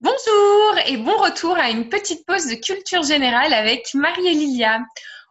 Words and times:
Bonjour 0.00 0.78
et 0.86 0.96
bon 0.96 1.16
retour 1.16 1.56
à 1.56 1.70
une 1.70 1.88
petite 1.88 2.24
pause 2.26 2.46
de 2.46 2.54
culture 2.54 3.02
générale 3.02 3.52
avec 3.52 3.92
Marie 3.94 4.28
et 4.28 4.34
Lilia. 4.34 4.80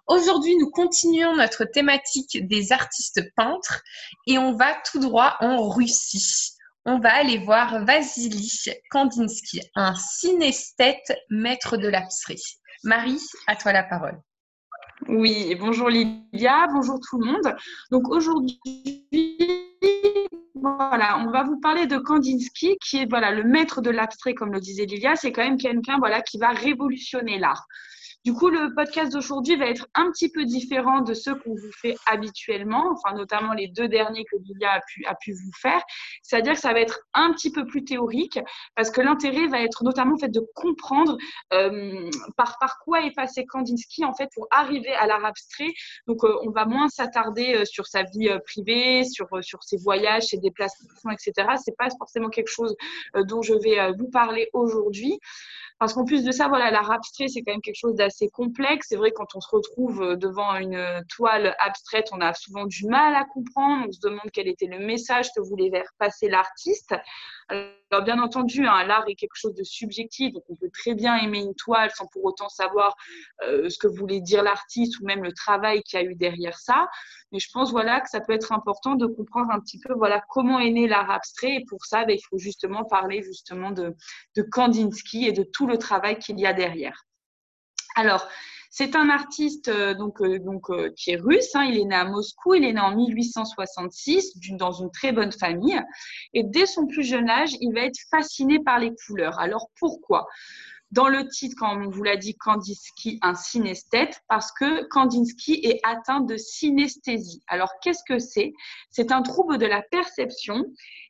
Aujourd'hui, 0.07 0.55
nous 0.57 0.69
continuons 0.71 1.35
notre 1.35 1.65
thématique 1.65 2.47
des 2.47 2.71
artistes 2.71 3.21
peintres 3.35 3.81
et 4.25 4.37
on 4.37 4.55
va 4.55 4.75
tout 4.89 4.99
droit 4.99 5.37
en 5.39 5.69
Russie. 5.69 6.51
On 6.85 6.99
va 6.99 7.13
aller 7.13 7.37
voir 7.37 7.83
Vasily 7.85 8.51
Kandinsky, 8.89 9.61
un 9.75 9.95
synesthète 9.95 11.13
maître 11.29 11.77
de 11.77 11.87
l'abstrait. 11.87 12.35
Marie, 12.83 13.21
à 13.47 13.55
toi 13.55 13.73
la 13.73 13.83
parole. 13.83 14.21
Oui, 15.05 15.55
bonjour 15.59 15.89
Lilia, 15.89 16.67
bonjour 16.73 16.99
tout 16.99 17.19
le 17.19 17.31
monde. 17.31 17.55
Donc 17.91 18.09
aujourd'hui, 18.09 18.59
voilà, 20.55 21.19
on 21.19 21.29
va 21.29 21.43
vous 21.43 21.59
parler 21.59 21.85
de 21.85 21.97
Kandinsky, 21.97 22.77
qui 22.83 22.97
est 22.97 23.09
voilà 23.09 23.31
le 23.31 23.43
maître 23.43 23.81
de 23.81 23.91
l'abstrait, 23.91 24.33
comme 24.33 24.51
le 24.51 24.59
disait 24.59 24.85
Lilia. 24.85 25.15
C'est 25.15 25.31
quand 25.31 25.43
même 25.43 25.57
quelqu'un 25.57 25.97
voilà 25.99 26.21
qui 26.21 26.39
va 26.39 26.49
révolutionner 26.49 27.37
l'art. 27.37 27.67
Du 28.27 28.33
coup, 28.33 28.49
le 28.49 28.75
podcast 28.75 29.13
d'aujourd'hui 29.13 29.55
va 29.55 29.67
être 29.67 29.87
un 29.95 30.11
petit 30.11 30.27
peu 30.27 30.43
différent 30.43 30.99
de 30.99 31.13
ceux 31.13 31.33
qu'on 31.33 31.55
vous 31.55 31.71
fait 31.71 31.95
habituellement, 32.07 32.91
enfin 32.91 33.15
notamment 33.15 33.53
les 33.53 33.69
deux 33.69 33.87
derniers 33.87 34.25
que 34.25 34.35
Lilia 34.35 34.81
a 35.05 35.15
pu, 35.15 35.31
vous 35.31 35.51
faire. 35.57 35.81
C'est-à-dire 36.23 36.55
que 36.55 36.59
ça 36.59 36.73
va 36.73 36.81
être 36.81 36.99
un 37.13 37.31
petit 37.31 37.53
peu 37.53 37.65
plus 37.65 37.85
théorique 37.85 38.37
parce 38.75 38.91
que 38.91 38.99
l'intérêt 38.99 39.47
va 39.47 39.61
être 39.61 39.81
notamment 39.85 40.17
fait 40.17 40.27
de 40.27 40.41
comprendre 40.55 41.17
euh, 41.53 42.09
par, 42.35 42.57
par 42.59 42.79
quoi 42.79 42.99
est 43.05 43.15
passé 43.15 43.45
Kandinsky 43.45 44.03
en 44.03 44.13
fait 44.13 44.27
pour 44.35 44.45
arriver 44.51 44.93
à 44.95 45.07
l'art 45.07 45.23
abstrait. 45.23 45.71
Donc, 46.05 46.25
euh, 46.25 46.35
on 46.43 46.49
va 46.49 46.65
moins 46.65 46.89
s'attarder 46.89 47.55
euh, 47.55 47.63
sur 47.63 47.87
sa 47.87 48.03
vie 48.03 48.29
privée, 48.45 49.05
sur, 49.05 49.29
sur 49.39 49.63
ses 49.63 49.77
voyages, 49.77 50.23
ses 50.23 50.37
déplacements, 50.37 51.11
etc. 51.11 51.47
C'est 51.63 51.77
pas 51.77 51.87
forcément 51.97 52.27
quelque 52.27 52.51
chose 52.51 52.75
dont 53.15 53.41
je 53.41 53.53
vais 53.53 53.93
vous 53.97 54.09
parler 54.09 54.49
aujourd'hui. 54.51 55.17
Parce 55.79 55.93
qu'en 55.93 56.05
plus 56.05 56.23
de 56.23 56.31
ça, 56.31 56.47
voilà, 56.47 56.71
l'art 56.71 56.91
abstrait, 56.91 57.27
c'est 57.27 57.41
quand 57.41 57.51
même 57.51 57.61
quelque 57.61 57.79
chose 57.79 57.95
d'assez 57.95 58.29
complexe. 58.29 58.87
C'est 58.89 58.95
vrai, 58.95 59.11
quand 59.11 59.35
on 59.35 59.41
se 59.41 59.49
retrouve 59.51 60.01
euh, 60.01 60.15
devant 60.15 60.55
une 60.55 61.03
toile 61.07 61.55
abstraite, 61.59 62.09
on 62.11 62.21
a 62.21 62.33
souvent 62.33 62.65
du 62.65 62.87
mal 62.87 63.13
à 63.15 63.25
comprendre. 63.25 63.85
On 63.87 63.91
se 63.91 63.99
demande 64.01 64.29
quel 64.33 64.47
était 64.47 64.65
le 64.65 64.79
message 64.79 65.27
que 65.35 65.41
voulait 65.41 65.69
faire 65.69 65.89
passer 65.99 66.29
l'artiste. 66.29 66.95
Alors, 67.89 68.03
bien 68.03 68.19
entendu, 68.19 68.65
hein, 68.65 68.83
l'art 68.83 69.05
est 69.07 69.15
quelque 69.15 69.35
chose 69.35 69.53
de 69.53 69.63
subjectif, 69.63 70.33
donc 70.33 70.43
on 70.49 70.55
peut 70.55 70.69
très 70.73 70.93
bien 70.93 71.15
aimer 71.17 71.39
une 71.39 71.55
toile 71.55 71.89
sans 71.95 72.05
pour 72.07 72.25
autant 72.25 72.49
savoir 72.49 72.95
euh, 73.43 73.69
ce 73.69 73.77
que 73.77 73.87
voulait 73.87 74.19
dire 74.19 74.43
l'artiste 74.43 74.99
ou 74.99 75.05
même 75.05 75.23
le 75.23 75.31
travail 75.31 75.81
qu'il 75.83 75.97
y 75.99 76.03
a 76.03 76.05
eu 76.05 76.15
derrière 76.15 76.57
ça. 76.57 76.89
Mais 77.31 77.39
je 77.39 77.49
pense 77.53 77.71
voilà, 77.71 78.01
que 78.01 78.09
ça 78.09 78.19
peut 78.19 78.33
être 78.33 78.51
important 78.51 78.95
de 78.95 79.05
comprendre 79.05 79.51
un 79.51 79.61
petit 79.61 79.79
peu 79.79 79.93
voilà, 79.93 80.21
comment 80.29 80.59
est 80.59 80.71
né 80.71 80.87
l'art 80.87 81.09
abstrait. 81.09 81.55
Et 81.55 81.65
pour 81.65 81.85
ça, 81.85 82.03
ben, 82.03 82.17
il 82.17 82.21
faut 82.29 82.37
justement 82.37 82.83
parler 82.83 83.21
justement 83.23 83.71
de, 83.71 83.95
de 84.35 84.41
Kandinsky 84.41 85.25
et 85.25 85.31
de 85.31 85.43
tout 85.43 85.65
le 85.65 85.77
travail 85.77 86.19
qu'il 86.19 86.37
y 86.39 86.45
a 86.45 86.51
derrière. 86.51 87.05
Alors, 87.95 88.27
c'est 88.69 88.95
un 88.95 89.09
artiste 89.09 89.69
euh, 89.69 89.93
donc, 89.93 90.21
euh, 90.21 90.39
donc, 90.39 90.69
euh, 90.69 90.91
qui 90.95 91.11
est 91.11 91.17
russe. 91.17 91.55
Hein. 91.55 91.65
il 91.65 91.77
est 91.77 91.85
né 91.85 91.95
à 91.95 92.05
Moscou. 92.05 92.55
Il 92.55 92.63
est 92.63 92.73
né 92.73 92.79
en 92.79 92.95
1866 92.95 94.37
dans 94.51 94.71
une 94.71 94.91
très 94.91 95.11
bonne 95.11 95.31
famille. 95.31 95.79
Et 96.33 96.43
dès 96.43 96.65
son 96.65 96.87
plus 96.87 97.03
jeune 97.03 97.29
âge, 97.29 97.55
il 97.61 97.73
va 97.73 97.81
être 97.81 97.99
fasciné 98.11 98.59
par 98.59 98.79
les 98.79 98.93
couleurs. 99.05 99.39
Alors 99.39 99.69
pourquoi? 99.79 100.27
Dans 100.91 101.09
le 101.09 101.27
titre, 101.27 101.55
quand 101.59 101.77
on 101.77 101.89
vous 101.89 102.03
l'a 102.03 102.15
dit, 102.15 102.35
Kandinsky, 102.35 103.19
un 103.21 103.35
synesthète, 103.35 104.21
parce 104.29 104.53
que 104.53 104.87
Kandinsky 104.87 105.59
est 105.63 105.81
atteint 105.83 106.21
de 106.21 106.37
synesthésie. 106.37 107.41
Alors, 107.47 107.71
qu'est-ce 107.81 108.03
que 108.07 108.19
c'est? 108.19 108.53
C'est 108.89 109.11
un 109.11 109.21
trouble 109.21 109.57
de 109.57 109.65
la 109.65 109.81
perception. 109.81 110.63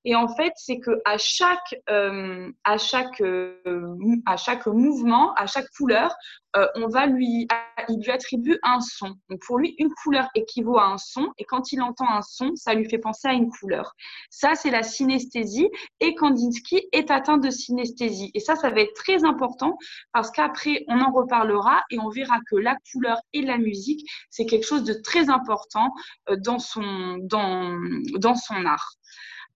Et 0.07 0.15
en 0.15 0.29
fait, 0.29 0.53
c'est 0.55 0.79
que 0.79 1.01
à 1.03 1.17
chaque, 1.17 1.75
euh, 1.89 2.49
à, 2.63 2.77
chaque, 2.77 3.19
euh, 3.19 3.93
à 4.25 4.37
chaque 4.37 4.65
mouvement, 4.65 5.33
à 5.33 5.47
chaque 5.47 5.69
couleur, 5.75 6.15
euh, 6.55 6.65
on 6.75 6.87
va 6.87 7.07
lui, 7.07 7.45
il 7.89 7.99
lui 8.01 8.09
attribue 8.09 8.57
un 8.63 8.79
son. 8.79 9.15
Donc, 9.29 9.41
pour 9.45 9.57
lui, 9.57 9.75
une 9.79 9.89
couleur 10.01 10.29
équivaut 10.33 10.77
à 10.77 10.85
un 10.85 10.97
son. 10.97 11.33
Et 11.37 11.43
quand 11.43 11.73
il 11.73 11.81
entend 11.81 12.09
un 12.09 12.21
son, 12.21 12.55
ça 12.55 12.73
lui 12.73 12.89
fait 12.89 12.99
penser 12.99 13.27
à 13.27 13.33
une 13.33 13.49
couleur. 13.49 13.91
Ça, 14.29 14.55
c'est 14.55 14.71
la 14.71 14.81
synesthésie. 14.81 15.69
Et 15.99 16.15
Kandinsky 16.15 16.87
est 16.93 17.11
atteint 17.11 17.37
de 17.37 17.49
synesthésie. 17.49 18.31
Et 18.33 18.39
ça, 18.39 18.55
ça 18.55 18.69
va 18.69 18.79
être 18.79 18.93
très 18.93 19.25
important 19.25 19.77
parce 20.13 20.31
qu'après, 20.31 20.85
on 20.87 21.01
en 21.01 21.11
reparlera 21.11 21.83
et 21.91 21.99
on 21.99 22.07
verra 22.07 22.39
que 22.49 22.55
la 22.55 22.77
couleur 22.93 23.17
et 23.33 23.41
la 23.41 23.57
musique, 23.57 24.09
c'est 24.29 24.45
quelque 24.45 24.65
chose 24.65 24.85
de 24.85 24.93
très 24.93 25.29
important 25.29 25.91
dans 26.37 26.59
son, 26.59 27.17
dans, 27.19 27.77
dans 28.19 28.35
son 28.35 28.65
art. 28.65 28.93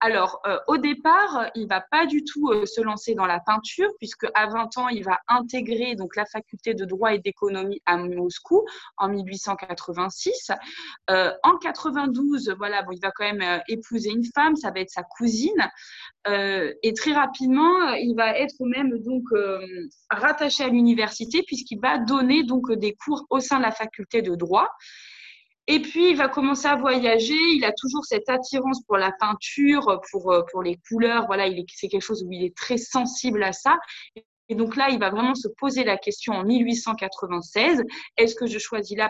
Alors, 0.04 0.42
euh, 0.48 0.58
au 0.68 0.78
départ, 0.78 1.52
il 1.54 1.68
va 1.68 1.80
pas 1.80 2.08
du 2.08 2.24
tout 2.24 2.50
euh, 2.50 2.66
se 2.66 2.82
lancer 2.82 3.14
dans 3.14 3.28
la 3.28 3.40
peinture, 3.40 3.88
puisque 4.00 4.26
à 4.34 4.48
20 4.48 4.78
ans, 4.80 4.88
il 4.88 5.04
va 5.04 5.20
intégrer 5.28 5.94
donc 5.94 6.16
la 6.16 6.26
faculté 6.26 6.74
de 6.74 6.86
droit 6.86 7.14
et 7.14 7.20
d'économie 7.20 7.84
à 7.86 7.98
Moscou 7.98 8.66
en 8.98 9.10
1886. 9.10 10.52
Euh, 11.12 11.32
en 11.44 11.56
92, 11.56 12.56
voilà, 12.58 12.82
bon, 12.82 12.94
il 12.94 13.00
va 13.00 13.12
quand 13.12 13.32
même 13.32 13.62
épouser 13.68 14.10
une 14.10 14.26
femme, 14.34 14.56
ça 14.56 14.72
va 14.72 14.80
être 14.80 14.90
sa 14.90 15.04
cousine, 15.04 15.70
et 16.28 16.94
très 16.94 17.14
rapidement, 17.14 17.94
il 17.94 18.16
va 18.16 18.38
être 18.38 18.56
même 18.60 19.00
donc 19.00 19.24
rattaché 20.10 20.64
à 20.64 20.68
l'université, 20.68 21.44
puisqu'il 21.44 21.80
va 21.80 21.98
donner 21.98 22.44
donc 22.44 22.72
des 22.72 22.94
cours 22.94 23.26
au 23.30 23.40
sein 23.40 23.58
de 23.58 23.64
la 23.64 23.72
faculté 23.72 24.22
de 24.22 24.36
droit. 24.36 24.70
Et 25.68 25.82
puis, 25.82 26.10
il 26.12 26.18
va 26.18 26.28
commencer 26.28 26.68
à 26.68 26.76
voyager. 26.76 27.38
Il 27.56 27.64
a 27.66 27.72
toujours 27.72 28.04
cette 28.06 28.28
attirance 28.30 28.84
pour 28.86 28.98
la 28.98 29.12
peinture, 29.12 30.02
pour, 30.12 30.32
euh, 30.32 30.42
pour 30.52 30.64
les 30.64 30.78
couleurs. 30.90 31.26
Voilà, 31.28 31.46
c'est 31.68 31.88
quelque 31.88 32.02
chose 32.02 32.24
où 32.24 32.32
il 32.32 32.44
est 32.44 32.56
très 32.56 32.78
sensible 32.78 33.44
à 33.44 33.54
ça. 33.54 33.78
Et 34.52 34.56
donc 34.56 34.76
là, 34.76 34.90
il 34.90 35.00
va 35.00 35.10
vraiment 35.10 35.34
se 35.34 35.48
poser 35.48 35.86
la 35.86 35.98
question 35.98 36.34
en 36.34 36.44
1896, 36.44 37.84
est-ce 38.18 38.36
que 38.36 38.48
je 38.48 38.60
choisis 38.60 38.98
la, 38.98 39.10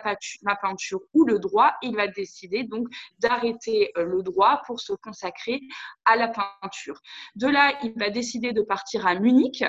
peinture 0.55 1.01
ou 1.15 1.25
le 1.25 1.39
droit? 1.39 1.71
Il 1.81 1.95
va 1.95 2.07
décider 2.07 2.63
donc 2.63 2.87
d'arrêter 3.17 3.91
euh, 3.97 4.05
le 4.05 4.21
droit 4.21 4.61
pour 4.67 4.79
se 4.79 4.93
consacrer 4.93 5.59
à 6.05 6.15
la 6.15 6.27
peinture. 6.27 7.01
De 7.33 7.47
là, 7.47 7.73
il 7.81 7.93
va 7.95 8.11
décider 8.11 8.53
de 8.53 8.61
partir 8.61 9.07
à 9.07 9.15
Munich, 9.15 9.63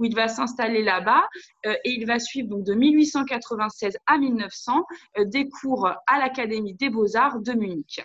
où 0.00 0.04
il 0.06 0.16
va 0.16 0.26
s'installer 0.26 0.82
là-bas, 0.82 1.22
euh, 1.66 1.76
et 1.84 1.90
il 1.90 2.04
va 2.04 2.18
suivre 2.18 2.48
donc 2.48 2.64
de 2.64 2.74
1896 2.74 3.96
à 4.06 4.18
1900 4.18 4.84
euh, 5.18 5.24
des 5.24 5.48
cours 5.48 5.86
à 5.86 6.18
l'Académie 6.18 6.74
des 6.74 6.90
beaux-arts 6.90 7.38
de 7.38 7.52
Munich. 7.52 8.02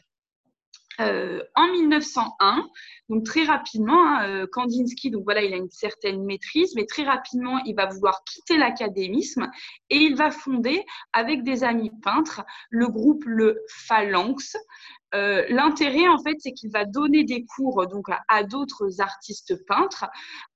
Euh, 1.00 1.44
en 1.56 1.68
1901, 1.68 2.68
donc 3.10 3.24
très 3.24 3.44
rapidement, 3.44 4.04
hein, 4.04 4.28
euh, 4.30 4.48
Kandinsky, 4.52 5.12
donc 5.12 5.24
voilà, 5.26 5.44
il 5.44 5.54
a 5.54 5.58
une 5.58 5.70
certaine 5.70 6.24
maîtrise, 6.24 6.74
mais 6.76 6.86
très 6.86 7.04
rapidement, 7.04 7.60
il 7.66 7.76
va 7.76 7.86
vouloir 7.86 8.24
quitter 8.24 8.58
l'académisme 8.58 9.48
et 9.92 9.98
il 9.98 10.16
va 10.16 10.32
fonder 10.32 10.84
avec 11.14 11.44
des 11.44 11.64
amis 11.64 11.92
peintres 12.02 12.44
le 12.72 12.88
groupe 12.88 13.24
le 13.26 13.60
Phalanx. 13.88 14.58
Euh, 15.14 15.46
l'intérêt, 15.50 16.08
en 16.08 16.18
fait, 16.18 16.36
c'est 16.40 16.52
qu'il 16.52 16.72
va 16.72 16.84
donner 16.84 17.24
des 17.24 17.46
cours 17.46 17.86
donc 17.88 18.08
à, 18.28 18.44
d'autres 18.44 19.00
artistes 19.00 19.54
peintres, 19.68 20.06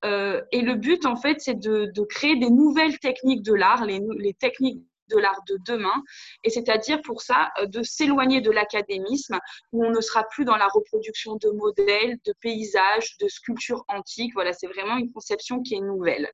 et 0.03 0.62
le 0.62 0.74
but, 0.74 1.06
en 1.06 1.16
fait, 1.16 1.40
c'est 1.40 1.59
de, 1.59 1.91
créer 2.09 2.35
des 2.35 2.50
nouvelles 2.50 2.97
techniques 3.00 3.44
de 3.44 3.53
l'art, 3.53 3.85
les, 3.85 4.01
les 4.18 4.34
techniques 4.34 4.81
de 5.12 5.18
l'art 5.18 5.42
de 5.48 5.58
demain. 5.66 6.04
Et 6.44 6.50
c'est-à-dire 6.50 7.02
pour 7.02 7.22
ça 7.22 7.52
euh, 7.60 7.66
de 7.66 7.84
s'éloigner 7.84 8.42
de 8.42 8.52
l'académisme 8.52 9.40
où 9.72 9.86
on 9.86 9.92
ne 9.92 10.02
sera 10.02 10.24
plus 10.24 10.46
dans 10.46 10.56
la 10.56 10.68
reproduction 10.68 11.36
de 11.36 11.50
modèles, 11.50 12.18
de 12.26 12.34
paysages, 12.42 13.18
de 13.20 13.28
sculptures 13.28 13.84
antiques. 13.88 14.34
Voilà, 14.34 14.54
c'est 14.54 14.68
vraiment 14.68 14.98
une 14.98 15.12
conception 15.12 15.62
qui 15.62 15.76
est 15.76 15.82
nouvelle. 15.82 16.30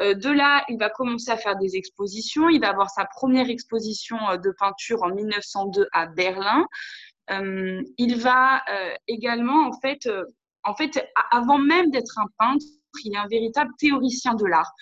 Euh, 0.00 0.14
de 0.14 0.30
là, 0.30 0.64
il 0.68 0.78
va 0.78 0.90
commencer 0.90 1.30
à 1.30 1.36
faire 1.36 1.56
des 1.56 1.76
expositions. 1.76 2.48
Il 2.48 2.60
va 2.60 2.70
avoir 2.70 2.90
sa 2.90 3.04
première 3.04 3.48
exposition 3.50 4.16
euh, 4.30 4.36
de 4.36 4.52
peinture 4.58 5.02
en 5.02 5.14
1902 5.14 5.88
à 5.92 6.06
Berlin. 6.06 6.66
il 7.98 8.16
va 8.18 8.62
également, 9.06 9.66
en 9.68 9.72
fait, 9.80 10.08
en 10.64 10.74
fait, 10.74 11.02
avant 11.30 11.58
même 11.58 11.90
d'être 11.90 12.18
un 12.18 12.26
peintre, 12.38 12.64
il 13.04 13.14
est 13.14 13.18
un 13.18 13.26
véritable 13.28 13.70
théoricien 13.78 14.34
de 14.34 14.44
l'art 14.44 14.72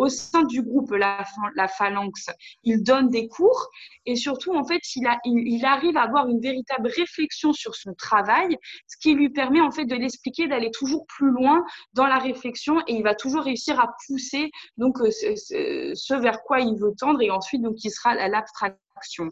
au 0.00 0.08
sein 0.08 0.44
du 0.44 0.62
groupe 0.62 0.92
la, 0.92 1.22
la, 1.56 1.68
phalanx, 1.68 2.30
il 2.64 2.82
donne 2.82 3.10
des 3.10 3.28
cours 3.28 3.68
et 4.06 4.16
surtout, 4.16 4.54
en 4.54 4.64
fait, 4.64 4.80
il, 4.96 5.06
a, 5.06 5.18
il, 5.24 5.62
arrive 5.66 5.98
à 5.98 6.02
avoir 6.02 6.26
une 6.28 6.40
véritable 6.40 6.88
réflexion 6.88 7.52
sur 7.52 7.74
son 7.74 7.92
travail, 7.92 8.56
ce 8.86 8.96
qui 8.96 9.12
lui 9.12 9.28
permet 9.28 9.60
en 9.60 9.70
fait 9.70 9.84
de 9.84 9.94
l'expliquer, 9.94 10.48
d'aller 10.48 10.70
toujours 10.70 11.04
plus 11.06 11.30
loin 11.30 11.62
dans 11.92 12.06
la 12.06 12.18
réflexion 12.18 12.80
et 12.86 12.94
il 12.94 13.02
va 13.02 13.14
toujours 13.14 13.42
réussir 13.42 13.78
à 13.78 13.94
pousser 14.06 14.50
donc 14.78 14.98
euh, 15.00 15.10
ce, 15.10 16.20
vers 16.20 16.42
quoi 16.44 16.60
il 16.60 16.76
veut 16.80 16.94
tendre 16.98 17.20
et 17.20 17.30
ensuite 17.30 17.60
donc 17.60 17.84
il 17.84 17.90
sera 17.90 18.14
l'abstraction. 18.14 19.28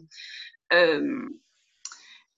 Euh, 0.71 1.27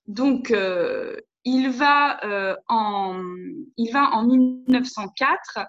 donc, 0.08 0.52
euh, 0.52 1.18
il 1.44 1.70
va, 1.70 2.20
en, 2.68 3.22
il 3.78 3.92
va 3.92 4.12
en 4.12 4.26
1904 4.26 5.60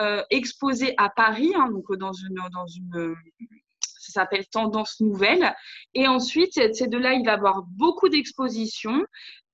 euh, 0.00 0.22
exposé 0.30 0.94
à 0.96 1.08
Paris, 1.08 1.52
hein, 1.56 1.68
donc 1.70 1.92
dans 1.96 2.12
une, 2.12 2.40
dans 2.52 2.66
une 2.66 3.16
ça 3.80 4.22
s'appelle 4.22 4.46
tendance 4.46 5.00
nouvelle. 5.00 5.54
Et 5.94 6.06
ensuite, 6.08 6.52
c'est 6.72 6.88
de 6.88 6.96
là, 6.96 7.14
il 7.14 7.24
va 7.26 7.32
avoir 7.32 7.62
beaucoup 7.76 8.08
d'expositions 8.08 9.04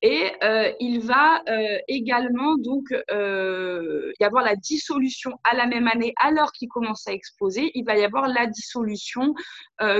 et 0.02 0.32
euh, 0.42 0.70
il 0.80 1.00
va 1.00 1.42
euh, 1.48 1.78
également 1.88 2.56
donc 2.58 2.94
euh, 3.10 4.12
y 4.20 4.24
avoir 4.24 4.44
la 4.44 4.54
dissolution 4.54 5.32
à 5.44 5.56
la 5.56 5.66
même 5.66 5.88
année, 5.88 6.12
alors 6.20 6.52
qu'il 6.52 6.68
commence 6.68 7.08
à 7.08 7.12
exposer, 7.12 7.70
il 7.74 7.84
va 7.84 7.96
y 7.96 8.04
avoir 8.04 8.28
la 8.28 8.46
dissolution 8.46 9.34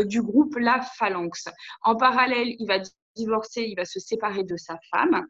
du 0.04 0.22
groupe 0.22 0.56
La 0.56 0.82
Phalanx. 0.82 1.48
En 1.82 1.96
parallèle, 1.96 2.54
il 2.58 2.66
va 2.66 2.80
divorcer, 3.16 3.62
il 3.62 3.76
va 3.76 3.86
se 3.86 3.98
séparer 3.98 4.44
de 4.44 4.56
sa 4.56 4.78
femme. 4.90 5.26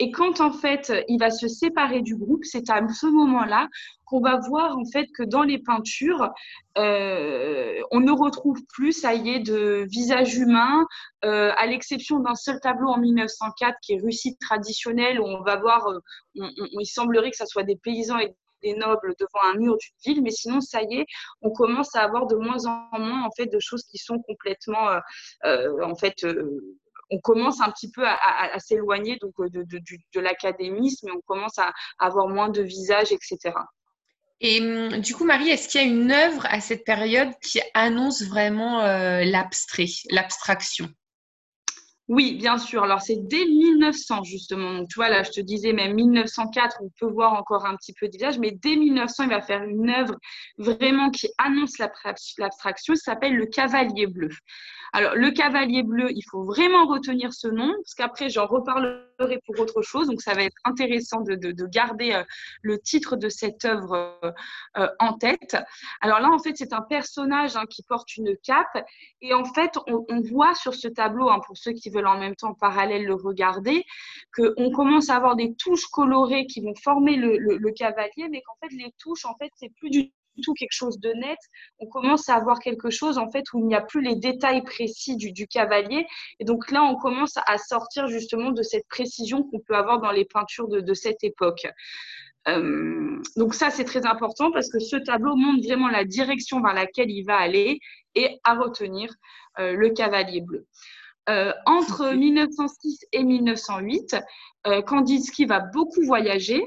Et 0.00 0.12
quand 0.12 0.40
en 0.40 0.52
fait 0.52 0.92
il 1.08 1.18
va 1.18 1.30
se 1.30 1.48
séparer 1.48 2.02
du 2.02 2.16
groupe, 2.16 2.44
c'est 2.44 2.70
à 2.70 2.80
ce 2.88 3.06
moment-là 3.06 3.68
qu'on 4.04 4.20
va 4.20 4.38
voir 4.38 4.78
en 4.78 4.84
fait 4.84 5.06
que 5.16 5.22
dans 5.22 5.42
les 5.42 5.58
peintures, 5.58 6.30
euh, 6.78 7.80
on 7.90 8.00
ne 8.00 8.12
retrouve 8.12 8.58
plus, 8.72 8.92
ça 8.92 9.14
y 9.14 9.30
est, 9.30 9.40
de 9.40 9.86
visage 9.90 10.36
humain, 10.36 10.86
euh, 11.24 11.50
à 11.56 11.66
l'exception 11.66 12.20
d'un 12.20 12.34
seul 12.34 12.60
tableau 12.60 12.88
en 12.88 12.98
1904 12.98 13.76
qui 13.82 13.94
est 13.94 14.00
Russie 14.00 14.36
traditionnelle, 14.38 15.20
où 15.20 15.24
on 15.24 15.42
va 15.42 15.56
voir, 15.56 15.86
euh, 15.88 16.00
il 16.34 16.86
semblerait 16.86 17.30
que 17.30 17.36
ce 17.36 17.46
soit 17.46 17.64
des 17.64 17.76
paysans 17.76 18.18
et 18.18 18.34
des 18.62 18.74
nobles 18.74 19.14
devant 19.20 19.52
un 19.52 19.58
mur 19.58 19.76
d'une 19.76 20.14
ville, 20.14 20.22
mais 20.22 20.30
sinon, 20.30 20.60
ça 20.60 20.82
y 20.82 21.00
est, 21.00 21.06
on 21.42 21.50
commence 21.50 21.94
à 21.94 22.02
avoir 22.02 22.26
de 22.26 22.36
moins 22.36 22.66
en 22.66 22.98
moins 22.98 23.24
en 23.24 23.30
fait 23.36 23.46
de 23.46 23.58
choses 23.60 23.84
qui 23.84 23.98
sont 23.98 24.18
complètement 24.20 24.98
en 25.44 25.94
fait 25.94 26.24
on 27.10 27.18
commence 27.20 27.60
un 27.60 27.70
petit 27.70 27.90
peu 27.90 28.06
à, 28.06 28.58
s'éloigner 28.58 29.18
donc 29.20 29.32
euh, 29.40 29.48
de, 29.48 29.64
de, 29.64 30.20
l'académisme 30.20 31.08
et 31.08 31.12
on 31.12 31.20
commence 31.20 31.58
à, 31.58 31.72
avoir 31.98 32.28
moins 32.28 32.48
de 32.48 32.62
visages, 32.62 33.12
etc. 33.12 33.54
Et 34.40 34.60
hum, 34.60 35.00
du 35.00 35.14
coup, 35.14 35.24
Marie, 35.24 35.50
est-ce 35.50 35.68
qu'il 35.68 35.80
y 35.80 35.84
a 35.84 35.86
une 35.86 36.12
œuvre 36.12 36.46
à 36.46 36.60
cette 36.60 36.84
période 36.84 37.30
qui 37.42 37.60
annonce 37.74 38.22
vraiment 38.22 38.80
euh, 38.82 39.24
l'abstrait, 39.24 39.86
l'abstraction? 40.10 40.88
Oui, 42.08 42.36
bien 42.36 42.56
sûr. 42.56 42.84
Alors, 42.84 43.02
c'est 43.02 43.18
dès 43.28 43.44
1900, 43.44 44.24
justement. 44.24 44.72
Donc, 44.74 44.88
tu 44.88 44.94
vois, 44.96 45.10
là, 45.10 45.22
je 45.22 45.30
te 45.30 45.40
disais, 45.40 45.74
même 45.74 45.94
1904, 45.94 46.78
on 46.82 46.90
peut 46.98 47.12
voir 47.12 47.34
encore 47.34 47.66
un 47.66 47.76
petit 47.76 47.92
peu 47.92 48.06
de 48.06 48.12
visage, 48.12 48.38
mais 48.38 48.50
dès 48.50 48.76
1900, 48.76 49.24
il 49.24 49.28
va 49.28 49.42
faire 49.42 49.62
une 49.62 49.90
œuvre 49.90 50.14
vraiment 50.56 51.10
qui 51.10 51.28
annonce 51.36 51.78
l'abstraction. 51.78 52.94
Ça 52.94 53.12
s'appelle 53.12 53.36
Le 53.36 53.44
Cavalier 53.46 54.06
Bleu. 54.06 54.30
Alors, 54.94 55.14
le 55.14 55.30
cavalier 55.30 55.82
bleu, 55.82 56.10
il 56.10 56.22
faut 56.30 56.44
vraiment 56.44 56.86
retenir 56.86 57.34
ce 57.34 57.48
nom, 57.48 57.72
parce 57.84 57.94
qu'après, 57.94 58.30
j'en 58.30 58.46
reparlerai 59.18 59.40
pour 59.46 59.58
autre 59.60 59.82
chose. 59.82 60.08
Donc, 60.08 60.20
ça 60.22 60.34
va 60.34 60.44
être 60.44 60.56
intéressant 60.64 61.20
de, 61.20 61.66
garder 61.66 62.12
euh, 62.12 62.24
le 62.62 62.78
titre 62.78 63.16
de 63.16 63.28
cette 63.28 63.64
œuvre 63.64 64.18
euh, 64.24 64.32
euh, 64.78 64.88
en 64.98 65.14
tête. 65.14 65.56
Alors 66.00 66.20
là, 66.20 66.28
en 66.30 66.38
fait, 66.38 66.56
c'est 66.56 66.72
un 66.72 66.82
personnage 66.82 67.56
hein, 67.56 67.64
qui 67.68 67.82
porte 67.82 68.16
une 68.16 68.36
cape. 68.42 68.84
Et 69.20 69.34
en 69.34 69.44
fait, 69.44 69.78
on, 69.86 70.20
voit 70.30 70.54
sur 70.54 70.74
ce 70.74 70.88
tableau, 70.88 71.28
hein, 71.28 71.40
pour 71.46 71.56
ceux 71.56 71.72
qui 71.72 71.90
veulent 71.90 72.06
en 72.06 72.18
même 72.18 72.34
temps 72.34 72.54
parallèle 72.54 73.04
le 73.04 73.14
regarder, 73.14 73.84
qu'on 74.34 74.70
commence 74.72 75.10
à 75.10 75.16
avoir 75.16 75.36
des 75.36 75.54
touches 75.54 75.86
colorées 75.86 76.46
qui 76.46 76.60
vont 76.60 76.74
former 76.74 77.16
le, 77.16 77.38
le 77.38 77.72
cavalier, 77.72 78.28
mais 78.30 78.42
qu'en 78.42 78.56
fait, 78.60 78.74
les 78.74 78.92
touches, 78.98 79.24
en 79.24 79.36
fait, 79.36 79.50
c'est 79.56 79.72
plus 79.74 79.90
du 79.90 80.12
tout 80.42 80.54
quelque 80.54 80.72
chose 80.72 80.98
de 80.98 81.10
net. 81.10 81.38
On 81.78 81.86
commence 81.86 82.28
à 82.28 82.34
avoir 82.34 82.58
quelque 82.58 82.90
chose 82.90 83.18
en 83.18 83.30
fait 83.30 83.44
où 83.52 83.58
il 83.60 83.66
n'y 83.66 83.74
a 83.74 83.80
plus 83.80 84.02
les 84.02 84.16
détails 84.16 84.62
précis 84.62 85.16
du, 85.16 85.46
cavalier. 85.46 86.06
Et 86.40 86.44
donc 86.44 86.70
là, 86.70 86.82
on 86.82 86.96
commence 86.96 87.34
à 87.46 87.58
sortir 87.58 88.08
justement 88.08 88.50
de 88.50 88.62
cette 88.62 88.86
précision 88.88 89.42
qu'on 89.42 89.60
peut 89.60 89.74
avoir 89.74 90.00
dans 90.00 90.10
les 90.10 90.24
peintures 90.24 90.68
de, 90.68 90.94
cette 90.94 91.22
époque. 91.22 91.66
Euh, 92.48 93.20
donc 93.36 93.54
ça, 93.54 93.70
c'est 93.70 93.84
très 93.84 94.06
important 94.06 94.50
parce 94.50 94.70
que 94.70 94.78
ce 94.78 94.96
tableau 94.96 95.36
montre 95.36 95.66
vraiment 95.66 95.88
la 95.88 96.04
direction 96.04 96.60
vers 96.60 96.74
laquelle 96.74 97.10
il 97.10 97.24
va 97.24 97.36
aller 97.36 97.78
et 98.14 98.38
à 98.44 98.54
retenir 98.54 99.12
euh, 99.58 99.72
le 99.72 99.90
cavalier 99.90 100.40
bleu. 100.40 100.66
Euh, 101.28 101.52
entre 101.66 102.14
1906 102.14 103.00
et 103.12 103.22
1908, 103.22 104.16
Kandinsky 104.86 105.46
va 105.46 105.60
beaucoup 105.60 106.02
voyager 106.02 106.62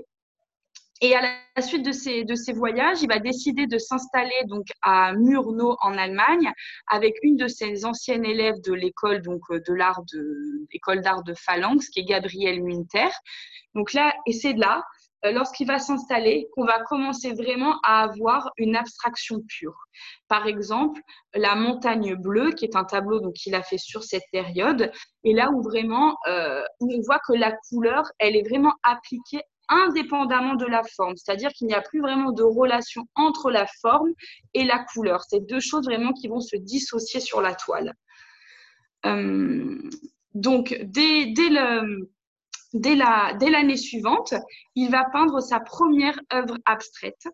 et 1.01 1.15
à 1.15 1.21
la 1.56 1.62
suite 1.62 1.83
de 1.83 1.92
ces, 1.92 2.53
voyages, 2.53 3.01
il 3.01 3.07
va 3.07 3.18
décider 3.18 3.65
de 3.65 3.80
s'installer 3.80 4.44
donc 4.45 4.68
à 4.83 5.13
Murnau 5.13 5.75
en 5.81 5.98
Allemagne 5.98 6.51
avec 6.88 7.15
une 7.24 7.38
de 7.38 7.48
ses 7.48 7.86
anciennes 7.86 8.25
élèves 8.25 8.62
de 8.62 8.74
l'école 8.74 9.21
donc 9.21 9.42
euh, 9.50 9.59
de 9.68 9.74
l'art 9.74 10.03
de 10.13 10.68
l'école 10.71 11.01
d'art 11.01 11.24
de 11.24 11.33
Phalanx 11.33 11.89
qui 11.89 12.01
est 12.01 12.06
Gabrielle 12.06 12.62
Winter. 12.62 13.09
Donc 13.74 13.94
là 13.94 14.13
et 14.27 14.33
c'est 14.33 14.53
là 14.53 14.83
euh, 15.25 15.31
lorsqu'il 15.31 15.68
va 15.68 15.80
s'installer 15.80 16.48
qu'on 16.53 16.65
va 16.65 16.81
commencer 16.83 17.33
vraiment 17.33 17.80
à 17.83 18.04
avoir 18.04 18.51
une 18.57 18.75
abstraction 18.75 19.42
pure. 19.47 19.77
Par 20.27 20.47
exemple, 20.47 21.00
la 21.33 21.56
montagne 21.56 22.15
bleue, 22.15 22.51
qui 22.51 22.65
est 22.65 22.75
un 22.75 22.86
tableau 22.86 23.19
donc 23.19 23.33
qu'il 23.33 23.54
a 23.54 23.62
fait 23.62 23.77
sur 23.77 24.04
cette 24.04 24.24
période, 24.31 24.92
et 25.24 25.33
là 25.33 25.51
où 25.51 25.62
vraiment 25.62 26.18
euh, 26.27 26.63
on 26.80 27.01
voit 27.06 27.19
que 27.27 27.33
la 27.33 27.51
couleur, 27.69 28.06
elle 28.19 28.36
est 28.36 28.47
vraiment 28.47 28.74
appliquée 28.83 29.42
indépendamment 29.71 30.56
de 30.56 30.65
la 30.65 30.83
forme, 30.83 31.15
c'est-à-dire 31.15 31.50
qu'il 31.51 31.68
n'y 31.68 31.73
a 31.73 31.81
plus 31.81 32.01
vraiment 32.01 32.31
de 32.31 32.44
relation 32.44 33.07
entre 33.15 33.50
la 33.50 33.65
forme 33.81 34.12
et 34.53 34.63
la 34.63 34.79
couleur. 34.94 35.23
C'est 35.27 35.45
deux 35.47 35.59
choses 35.59 35.85
vraiment 35.85 36.13
qui 36.13 36.27
vont 36.27 36.41
se 36.41 36.57
dissocier 36.57 37.19
sur 37.19 37.41
la 37.41 37.56
toile. 37.56 37.95
Euh, 39.06 39.89
donc, 40.35 40.77
dès, 40.83 41.33
dès 42.73 42.95
l'année 42.95 43.77
suivante, 43.77 44.33
il 44.75 44.91
va 44.91 45.06
peindre 45.12 45.39
sa 45.41 45.59
première 45.59 46.19
œuvre 46.33 46.57
abstraite. 46.65 47.27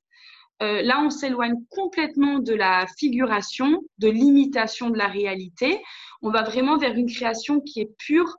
Euh, 0.63 0.81
là, 0.81 1.01
on 1.03 1.11
s'éloigne 1.11 1.55
complètement 1.69 2.39
de 2.39 2.53
la 2.53 2.87
figuration, 2.97 3.83
de 3.99 4.09
l'imitation 4.09 4.89
de 4.89 4.97
la 4.97 5.07
réalité. 5.07 5.79
On 6.21 6.31
va 6.31 6.41
vraiment 6.43 6.77
vers 6.77 6.95
une 6.95 7.11
création 7.11 7.61
qui 7.61 7.81
est 7.81 7.95
pure, 7.97 8.35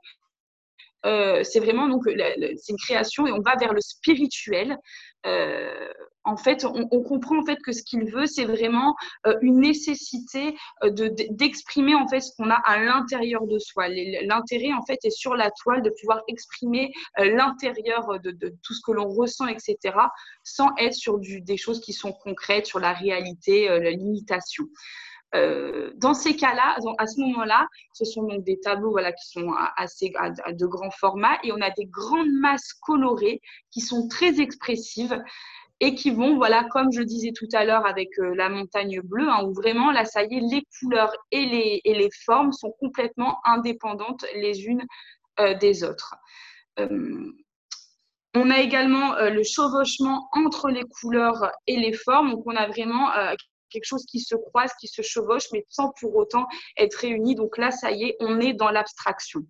euh, 1.05 1.43
c'est 1.43 1.59
vraiment 1.59 1.87
donc 1.87 2.03
c'est 2.05 2.71
une 2.71 2.77
création 2.77 3.25
et 3.27 3.31
on 3.31 3.41
va 3.41 3.55
vers 3.59 3.73
le 3.73 3.81
spirituel. 3.81 4.77
Euh, 5.25 5.87
en 6.23 6.37
fait, 6.37 6.65
on, 6.65 7.01
comprend 7.01 7.39
en 7.39 7.45
fait 7.45 7.57
que 7.65 7.71
ce 7.71 7.81
qu'il 7.81 8.05
veut, 8.05 8.25
c'est 8.25 8.45
vraiment 8.45 8.95
euh, 9.25 9.35
une 9.41 9.59
nécessité 9.59 10.55
d'exprimer 11.31 11.95
en 11.95 12.07
fait 12.07 12.19
ce 12.19 12.31
qu'on 12.37 12.49
a 12.51 12.61
à 12.65 12.77
l'intérieur 12.83 13.47
de 13.47 13.57
soi. 13.57 13.87
L'intérêt 13.87 14.73
en 14.73 14.85
fait 14.85 14.99
est 15.03 15.09
sur 15.09 15.35
la 15.35 15.49
toile 15.51 15.81
de 15.81 15.91
pouvoir 15.99 16.21
exprimer 16.27 16.91
l'intérieur 17.17 18.19
de, 18.19 18.31
tout 18.61 18.73
ce 18.73 18.81
que 18.85 18.91
l'on 18.91 19.07
ressent, 19.07 19.47
etc., 19.47 19.77
sans 20.43 20.69
être 20.77 20.93
sur 20.93 21.17
des 21.19 21.57
choses 21.57 21.81
qui 21.81 21.93
sont 21.93 22.11
concrètes, 22.11 22.67
sur 22.67 22.79
la 22.79 22.93
réalité, 22.93 23.67
la 23.67 23.91
limitation. 23.91 24.65
Euh, 25.35 25.91
dans 25.97 26.13
ces 26.13 26.35
cas-là, 26.35 26.77
à 26.97 27.07
ce 27.07 27.19
moment-là, 27.21 27.67
ce 27.93 28.05
sont 28.05 28.23
donc 28.23 28.43
des 28.43 28.59
tableaux 28.59 28.97
qui 28.97 29.29
sont 29.29 29.53
assez 29.77 30.11
de 30.51 30.65
grands 30.65 30.91
formats 30.91 31.37
et 31.43 31.51
on 31.51 31.61
a 31.61 31.69
des 31.69 31.85
grandes 31.85 32.31
masses 32.31 32.73
colorées 32.81 33.41
qui 33.71 33.81
sont 33.81 34.07
très 34.07 34.39
expressives 34.41 35.21
et 35.81 35.95
qui 35.95 36.11
vont, 36.11 36.35
voilà, 36.35 36.65
comme 36.71 36.91
je 36.91 37.01
disais 37.01 37.31
tout 37.31 37.47
à 37.53 37.63
l'heure 37.63 37.85
avec 37.85 38.09
euh, 38.19 38.35
la 38.35 38.49
montagne 38.49 38.99
bleue, 39.01 39.29
hein, 39.29 39.45
où 39.45 39.53
vraiment, 39.53 39.91
là, 39.91 40.03
ça 40.03 40.23
y 40.23 40.35
est, 40.35 40.41
les 40.41 40.63
couleurs 40.79 41.13
et 41.31 41.45
les, 41.45 41.81
et 41.85 41.93
les 41.93 42.09
formes 42.25 42.51
sont 42.51 42.73
complètement 42.79 43.39
indépendantes 43.45 44.25
les 44.35 44.65
unes 44.65 44.83
euh, 45.39 45.53
des 45.53 45.83
autres. 45.83 46.15
on 48.35 48.49
a 48.51 48.59
également 48.59 49.15
le 49.19 49.43
chevauchement 49.43 50.29
entre 50.33 50.69
les 50.69 50.83
couleurs 50.83 51.51
et 51.67 51.77
les 51.77 51.93
formes. 51.93 52.31
Donc, 52.31 52.43
on 52.45 52.55
a 52.55 52.67
vraiment 52.67 53.09
quelque 53.69 53.85
chose 53.85 54.05
qui 54.05 54.19
se 54.19 54.35
croise, 54.35 54.71
qui 54.79 54.87
se 54.87 55.01
chevauche, 55.01 55.45
mais 55.53 55.65
sans 55.69 55.91
pour 55.99 56.15
autant 56.15 56.47
être 56.77 56.95
réuni. 56.95 57.35
Donc 57.35 57.57
là, 57.57 57.71
ça 57.71 57.91
y 57.91 58.03
est, 58.03 58.17
on 58.19 58.39
est 58.39 58.53
dans 58.53 58.71
l'abstraction. 58.71 59.41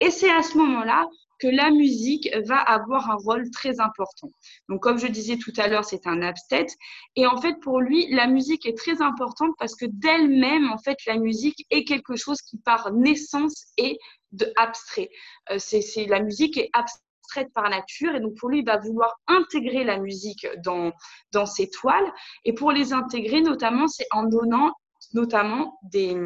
Et 0.00 0.10
c'est 0.10 0.30
à 0.30 0.42
ce 0.42 0.58
moment-là 0.58 1.08
que 1.40 1.48
la 1.48 1.70
musique 1.70 2.30
va 2.46 2.58
avoir 2.58 3.10
un 3.10 3.16
rôle 3.16 3.50
très 3.50 3.80
important. 3.80 4.30
Donc, 4.68 4.82
comme 4.82 4.98
je 4.98 5.06
disais 5.06 5.36
tout 5.36 5.52
à 5.56 5.68
l'heure, 5.68 5.84
c'est 5.84 6.06
un 6.06 6.22
absthète. 6.22 6.70
Et 7.16 7.26
en 7.26 7.40
fait, 7.40 7.54
pour 7.60 7.80
lui, 7.80 8.06
la 8.10 8.26
musique 8.26 8.66
est 8.66 8.76
très 8.76 9.02
importante 9.02 9.50
parce 9.58 9.74
que 9.74 9.86
d'elle-même, 9.86 10.70
en 10.70 10.78
fait, 10.78 10.98
la 11.06 11.16
musique 11.16 11.66
est 11.70 11.84
quelque 11.84 12.16
chose 12.16 12.40
qui, 12.42 12.58
par 12.58 12.92
naissance, 12.92 13.66
est 13.76 13.98
de 14.32 14.52
abstrait. 14.56 15.10
Euh, 15.50 15.58
c'est, 15.58 16.06
la 16.06 16.20
musique 16.20 16.56
est 16.56 16.70
abstraite 16.72 17.03
par 17.52 17.68
nature. 17.68 18.14
Et 18.14 18.20
donc, 18.20 18.34
pour 18.36 18.48
lui, 18.48 18.60
il 18.60 18.64
va 18.64 18.78
vouloir 18.78 19.14
intégrer 19.26 19.84
la 19.84 19.98
musique 19.98 20.46
dans, 20.64 20.92
dans 21.32 21.46
ses 21.46 21.68
toiles. 21.70 22.12
Et 22.44 22.52
pour 22.52 22.72
les 22.72 22.92
intégrer, 22.92 23.40
notamment, 23.40 23.88
c'est 23.88 24.06
en 24.12 24.24
donnant 24.24 24.72
notamment 25.12 25.78
des 25.82 26.16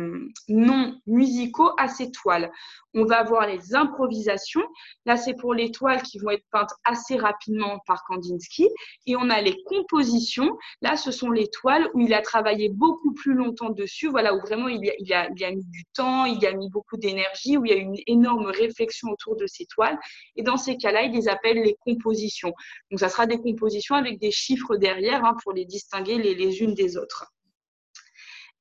noms 0.48 0.94
musicaux 1.06 1.70
à 1.78 1.88
ces 1.88 2.10
toiles. 2.10 2.50
On 2.94 3.04
va 3.04 3.18
avoir 3.18 3.46
les 3.46 3.74
improvisations. 3.74 4.62
Là, 5.04 5.16
c'est 5.16 5.34
pour 5.34 5.54
les 5.54 5.70
toiles 5.70 6.02
qui 6.02 6.18
vont 6.18 6.30
être 6.30 6.44
peintes 6.50 6.72
assez 6.84 7.16
rapidement 7.16 7.80
par 7.86 8.04
Kandinsky. 8.04 8.68
Et 9.06 9.16
on 9.16 9.30
a 9.30 9.40
les 9.40 9.62
compositions. 9.64 10.56
Là, 10.82 10.96
ce 10.96 11.10
sont 11.10 11.30
les 11.30 11.48
toiles 11.48 11.88
où 11.94 12.00
il 12.00 12.14
a 12.14 12.22
travaillé 12.22 12.70
beaucoup 12.70 13.12
plus 13.14 13.34
longtemps 13.34 13.70
dessus. 13.70 14.08
Voilà, 14.08 14.34
où 14.34 14.40
vraiment 14.40 14.68
il 14.68 14.88
a, 14.88 14.94
il 14.98 15.12
a, 15.12 15.28
il 15.28 15.56
mis 15.56 15.66
du 15.66 15.84
temps, 15.94 16.24
il 16.24 16.44
a 16.46 16.52
mis 16.52 16.70
beaucoup 16.70 16.96
d'énergie, 16.96 17.56
où 17.56 17.64
il 17.64 17.70
y 17.70 17.74
a 17.74 17.78
une 17.78 17.96
énorme 18.06 18.46
réflexion 18.46 19.10
autour 19.10 19.36
de 19.36 19.46
ces 19.46 19.66
toiles. 19.66 19.98
Et 20.36 20.42
dans 20.42 20.56
ces 20.56 20.76
cas-là, 20.76 21.02
il 21.02 21.12
les 21.12 21.28
appelle 21.28 21.62
les 21.62 21.76
compositions. 21.80 22.52
Donc, 22.90 23.00
ça 23.00 23.08
sera 23.08 23.26
des 23.26 23.38
compositions 23.38 23.94
avec 23.94 24.18
des 24.18 24.30
chiffres 24.30 24.76
derrière 24.76 25.24
hein, 25.24 25.36
pour 25.42 25.52
les 25.52 25.64
distinguer 25.64 26.18
les 26.18 26.62
unes 26.62 26.74
des 26.74 26.96
autres. 26.96 27.26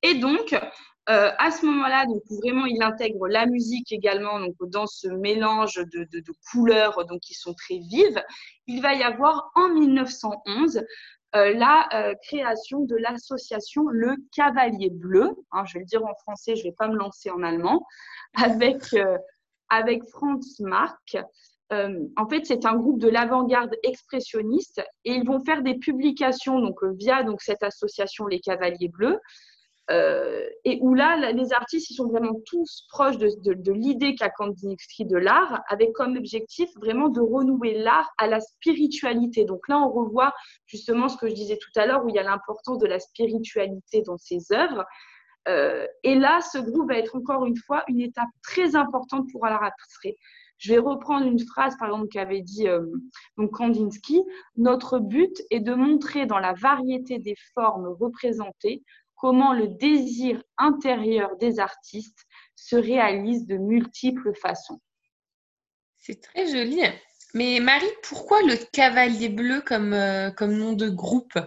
Et 0.03 0.15
donc, 0.15 0.53
euh, 1.09 1.31
à 1.37 1.51
ce 1.51 1.65
moment-là, 1.65 2.05
donc 2.05 2.21
vraiment, 2.43 2.65
il 2.65 2.83
intègre 2.83 3.27
la 3.27 3.45
musique 3.45 3.93
également, 3.93 4.39
donc 4.41 4.55
dans 4.61 4.87
ce 4.87 5.07
mélange 5.07 5.75
de, 5.75 6.23
couleurs 6.51 7.05
donc 7.05 7.21
qui 7.21 7.33
sont 7.33 7.53
très 7.53 7.77
vives. 7.77 8.21
Il 8.67 8.81
va 8.81 8.93
y 8.93 9.03
avoir 9.03 9.51
en 9.55 9.69
1911 9.69 10.81
euh, 11.35 11.53
la 11.53 11.87
euh, 11.93 12.13
création 12.23 12.81
de 12.81 12.95
l'association 12.97 13.87
Le 13.87 14.15
Cavalier 14.35 14.89
Bleu. 14.89 15.31
Hein, 15.51 15.63
je 15.65 15.75
vais 15.75 15.79
le 15.79 15.85
dire 15.85 16.03
en 16.03 16.13
français, 16.15 16.55
je 16.55 16.65
ne 16.65 16.69
vais 16.71 16.75
pas 16.77 16.89
me 16.89 16.97
lancer 16.97 17.29
en 17.29 17.41
allemand. 17.41 17.85
Avec, 18.35 18.83
avec 19.69 20.03
Franz 20.09 20.59
Marc. 20.59 21.17
en 21.71 22.29
fait, 22.29 22.45
c'est 22.45 22.65
un 22.65 22.75
groupe 22.75 22.99
de 22.99 23.07
l'avant-garde 23.07 23.73
expressionniste 23.83 24.83
et 25.05 25.13
ils 25.13 25.25
vont 25.25 25.39
faire 25.45 25.63
des 25.63 25.75
publications 25.75 26.59
donc, 26.59 26.83
via 26.83 27.23
donc, 27.23 27.41
cette 27.41 27.63
association 27.63 28.27
Les 28.27 28.41
Cavaliers 28.41 28.89
Bleus 28.89 29.19
et 29.89 30.79
où 30.81 30.93
là, 30.93 31.31
les 31.31 31.53
artistes, 31.53 31.89
ils 31.89 31.95
sont 31.95 32.07
vraiment 32.07 32.39
tous 32.45 32.85
proches 32.89 33.17
de, 33.17 33.71
l'idée 33.71 34.15
qu'a 34.15 34.29
Kandinsky 34.29 35.05
de 35.05 35.17
l'art, 35.17 35.61
avec 35.69 35.93
comme 35.93 36.17
objectif 36.17 36.69
vraiment 36.75 37.09
de 37.09 37.21
renouer 37.21 37.73
l'art 37.73 38.11
à 38.17 38.27
la 38.27 38.41
spiritualité. 38.41 39.45
Donc 39.45 39.67
là, 39.67 39.79
on 39.79 39.89
revoit 39.89 40.33
justement 40.65 41.07
ce 41.07 41.17
que 41.17 41.27
je 41.27 41.33
disais 41.33 41.57
tout 41.57 41.79
à 41.79 41.85
l'heure, 41.85 42.03
où 42.03 42.09
il 42.09 42.15
y 42.15 42.19
a 42.19 42.23
l'importance 42.23 42.79
de 42.79 42.87
la 42.87 42.99
spiritualité 42.99 44.01
dans 44.01 44.17
ses 44.17 44.51
œuvres. 44.51 44.83
Euh, 45.47 45.87
et 46.03 46.15
là, 46.15 46.41
ce 46.41 46.57
groupe 46.57 46.89
va 46.89 46.97
être 46.97 47.15
encore 47.15 47.45
une 47.45 47.55
fois 47.55 47.83
une 47.87 48.01
étape 48.01 48.27
très 48.43 48.75
importante 48.75 49.29
pour 49.31 49.45
l'art 49.45 49.63
abstrait. 49.63 50.17
Je 50.57 50.73
vais 50.73 50.79
reprendre 50.79 51.27
une 51.27 51.39
phrase, 51.39 51.77
par 51.77 51.89
exemple, 51.89 52.09
qu'avait 52.09 52.41
dit 52.41 52.67
euh, 52.67 52.85
donc 53.37 53.51
Kandinsky. 53.51 54.23
Notre 54.55 54.99
but 54.99 55.41
est 55.51 55.59
de 55.59 55.73
montrer 55.73 56.25
dans 56.25 56.39
la 56.39 56.53
variété 56.53 57.19
des 57.19 57.35
formes 57.53 57.87
représentées 57.87 58.83
comment 59.17 59.53
le 59.53 59.67
désir 59.67 60.41
intérieur 60.57 61.35
des 61.37 61.59
artistes 61.59 62.25
se 62.55 62.75
réalise 62.75 63.45
de 63.45 63.57
multiples 63.57 64.33
façons. 64.33 64.79
C'est 65.97 66.21
très 66.21 66.47
joli. 66.47 66.79
Mais 67.33 67.59
Marie, 67.59 67.85
pourquoi 68.03 68.41
le 68.43 68.55
cavalier 68.71 69.29
bleu 69.29 69.61
comme, 69.61 69.93
euh, 69.93 70.31
comme 70.31 70.53
nom 70.53 70.73
de 70.73 70.87
groupe? 70.87 71.37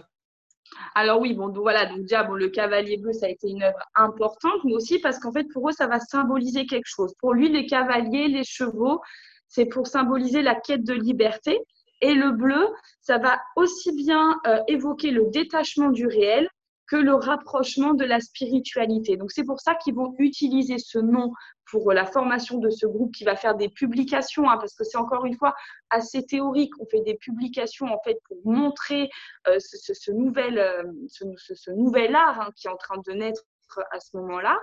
Alors 0.93 1.19
oui, 1.21 1.33
bon, 1.33 1.51
voilà, 1.51 1.85
donc 1.85 2.01
déjà, 2.01 2.23
bon, 2.23 2.33
le 2.33 2.49
cavalier 2.49 2.97
bleu, 2.97 3.13
ça 3.13 3.25
a 3.25 3.29
été 3.29 3.49
une 3.49 3.63
œuvre 3.63 3.79
importante, 3.95 4.63
mais 4.63 4.73
aussi 4.73 4.99
parce 4.99 5.19
qu'en 5.19 5.31
fait, 5.31 5.45
pour 5.45 5.69
eux, 5.69 5.71
ça 5.71 5.87
va 5.87 5.99
symboliser 5.99 6.65
quelque 6.65 6.87
chose. 6.87 7.13
Pour 7.19 7.33
lui, 7.33 7.49
les 7.49 7.65
cavaliers, 7.65 8.27
les 8.27 8.43
chevaux, 8.43 9.01
c'est 9.47 9.65
pour 9.65 9.87
symboliser 9.87 10.41
la 10.41 10.55
quête 10.55 10.83
de 10.83 10.93
liberté. 10.93 11.59
Et 12.01 12.13
le 12.13 12.31
bleu, 12.31 12.67
ça 12.99 13.17
va 13.17 13.39
aussi 13.55 13.93
bien 13.93 14.39
euh, 14.47 14.59
évoquer 14.67 15.11
le 15.11 15.29
détachement 15.29 15.89
du 15.89 16.07
réel 16.07 16.47
que 16.91 16.97
le 16.97 17.15
rapprochement 17.15 17.93
de 17.93 18.03
la 18.03 18.19
spiritualité. 18.19 19.15
Donc 19.15 19.31
c'est 19.31 19.45
pour 19.45 19.61
ça 19.61 19.75
qu'ils 19.75 19.95
vont 19.95 20.13
utiliser 20.19 20.77
ce 20.77 20.99
nom 20.99 21.31
pour 21.69 21.93
la 21.93 22.05
formation 22.05 22.57
de 22.57 22.69
ce 22.69 22.85
groupe 22.85 23.13
qui 23.13 23.23
va 23.23 23.37
faire 23.37 23.55
des 23.55 23.69
publications, 23.69 24.49
hein, 24.49 24.57
parce 24.57 24.75
que 24.75 24.83
c'est 24.83 24.97
encore 24.97 25.25
une 25.25 25.37
fois 25.37 25.55
assez 25.89 26.25
théorique. 26.25 26.73
On 26.81 26.85
fait 26.85 26.99
des 26.99 27.15
publications 27.15 27.85
en 27.85 27.99
fait 28.03 28.19
pour 28.25 28.39
montrer 28.43 29.09
euh, 29.47 29.57
ce, 29.59 30.11
nouvel, 30.11 30.59
euh, 30.59 30.83
ce, 31.07 31.71
nouvel 31.71 32.13
art 32.13 32.41
hein, 32.41 32.49
qui 32.57 32.67
est 32.67 32.71
en 32.71 32.75
train 32.75 33.01
de 33.07 33.13
naître 33.13 33.43
à 33.91 34.01
ce 34.01 34.17
moment-là. 34.17 34.59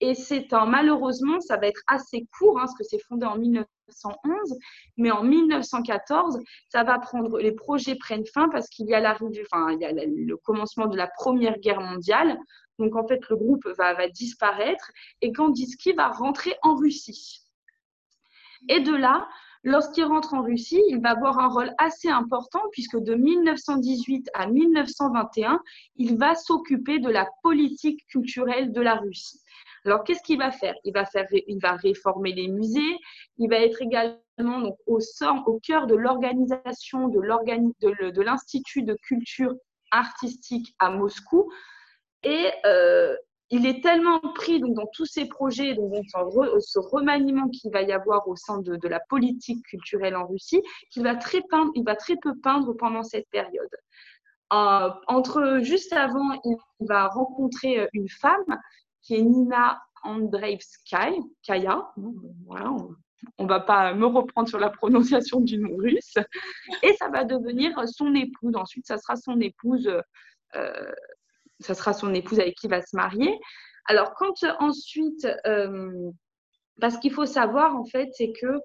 Et 0.00 0.14
c'est 0.14 0.52
un, 0.52 0.66
malheureusement, 0.66 1.40
ça 1.40 1.56
va 1.56 1.66
être 1.66 1.82
assez 1.86 2.26
court, 2.38 2.58
hein, 2.58 2.64
parce 2.64 2.74
que 2.76 2.84
c'est 2.84 2.98
fondé 2.98 3.24
en 3.24 3.36
1911, 3.38 4.58
mais 4.98 5.10
en 5.10 5.22
1914, 5.22 6.38
ça 6.68 6.84
va 6.84 6.98
prendre, 6.98 7.38
les 7.38 7.52
projets 7.52 7.94
prennent 7.94 8.26
fin 8.26 8.48
parce 8.50 8.68
qu'il 8.68 8.86
y 8.86 8.94
a 8.94 9.00
l'arrivée, 9.00 9.44
enfin, 9.50 9.72
il 9.72 9.80
y 9.80 9.84
a 9.86 9.92
le 9.92 10.36
commencement 10.36 10.86
de 10.86 10.96
la 10.96 11.08
Première 11.08 11.58
Guerre 11.60 11.80
mondiale. 11.80 12.38
Donc, 12.78 12.94
en 12.94 13.06
fait, 13.06 13.20
le 13.30 13.36
groupe 13.36 13.66
va, 13.78 13.94
va 13.94 14.08
disparaître 14.08 14.90
et 15.22 15.32
Kandinsky 15.32 15.92
va 15.92 16.08
rentrer 16.08 16.56
en 16.62 16.74
Russie. 16.74 17.40
Et 18.68 18.80
de 18.80 18.94
là, 18.94 19.26
Lorsqu'il 19.68 20.04
rentre 20.04 20.32
en 20.34 20.42
Russie, 20.42 20.80
il 20.90 21.00
va 21.00 21.10
avoir 21.10 21.40
un 21.40 21.48
rôle 21.48 21.74
assez 21.78 22.08
important 22.08 22.60
puisque 22.70 22.98
de 22.98 23.16
1918 23.16 24.30
à 24.32 24.46
1921, 24.46 25.60
il 25.96 26.16
va 26.16 26.36
s'occuper 26.36 27.00
de 27.00 27.08
la 27.08 27.28
politique 27.42 28.06
culturelle 28.06 28.72
de 28.72 28.80
la 28.80 28.94
Russie. 28.94 29.40
Alors, 29.86 30.04
qu'est-ce 30.04 30.22
qu'il 30.22 30.38
va 30.38 30.50
faire? 30.50 30.74
Il 30.84 30.92
va, 30.92 31.04
faire 31.04 31.26
il 31.30 31.58
va 31.60 31.72
réformer 31.76 32.32
les 32.32 32.48
musées, 32.48 32.98
il 33.38 33.48
va 33.48 33.56
être 33.56 33.80
également 33.80 34.18
donc, 34.38 34.76
au, 34.86 34.98
au 35.46 35.60
cœur 35.60 35.86
de 35.86 35.94
l'organisation 35.94 37.08
de 37.08 38.22
l'Institut 38.22 38.82
de, 38.82 38.94
culture 38.94 39.54
artistique 39.90 40.74
à 40.78 40.90
Moscou. 40.90 41.50
Et 42.22 42.50
euh, 42.64 43.14
il 43.50 43.66
est 43.66 43.82
tellement 43.82 44.18
pris 44.34 44.58
donc, 44.58 44.74
dans 44.74 44.88
tous 44.92 45.06
ces 45.06 45.26
projets, 45.26 45.74
donc, 45.74 45.92
ce 46.12 46.78
remaniement 46.78 47.48
qu'il 47.48 47.70
va 47.70 47.82
y 47.82 47.92
avoir 47.92 48.26
au 48.26 48.34
sein 48.34 48.58
de, 48.58 48.88
la 48.88 49.00
politique 49.08 49.64
culturelle 49.66 50.16
en 50.16 50.26
Russie, 50.26 50.62
qu'il 50.90 51.04
va 51.04 51.14
très 51.14 51.42
peu 51.42 52.34
peindre 52.42 52.72
pendant 52.74 53.04
cette 53.04 53.28
période. 53.30 53.70
Euh, 54.52 54.90
entre 55.06 55.58
juste 55.62 55.92
avant, 55.92 56.40
il 56.44 56.56
va 56.80 57.08
rencontrer 57.08 57.88
une 57.92 58.08
femme 58.08 58.58
qui 59.06 59.14
est 59.14 59.22
Nina 59.22 59.80
Andreevskaya. 60.02 61.92
Voilà, 62.46 62.74
on 63.38 63.44
ne 63.44 63.48
va 63.48 63.60
pas 63.60 63.94
me 63.94 64.06
reprendre 64.06 64.48
sur 64.48 64.58
la 64.58 64.70
prononciation 64.70 65.40
du 65.40 65.58
nom 65.58 65.76
russe. 65.76 66.16
Et 66.82 66.94
ça 66.94 67.08
va 67.08 67.24
devenir 67.24 67.72
son 67.88 68.14
épouse. 68.14 68.56
Ensuite, 68.56 68.86
ça 68.86 68.98
sera 68.98 69.16
son 69.16 69.40
épouse. 69.40 69.90
Euh, 70.54 70.92
ça 71.60 71.74
sera 71.74 71.92
son 71.92 72.12
épouse 72.14 72.40
avec 72.40 72.56
qui 72.56 72.66
il 72.66 72.70
va 72.70 72.82
se 72.82 72.94
marier. 72.94 73.38
Alors, 73.86 74.14
quand 74.14 74.44
ensuite, 74.58 75.26
euh, 75.46 76.10
parce 76.80 76.98
qu'il 76.98 77.12
faut 77.12 77.26
savoir 77.26 77.76
en 77.76 77.84
fait, 77.84 78.10
c'est 78.12 78.32
que 78.32 78.60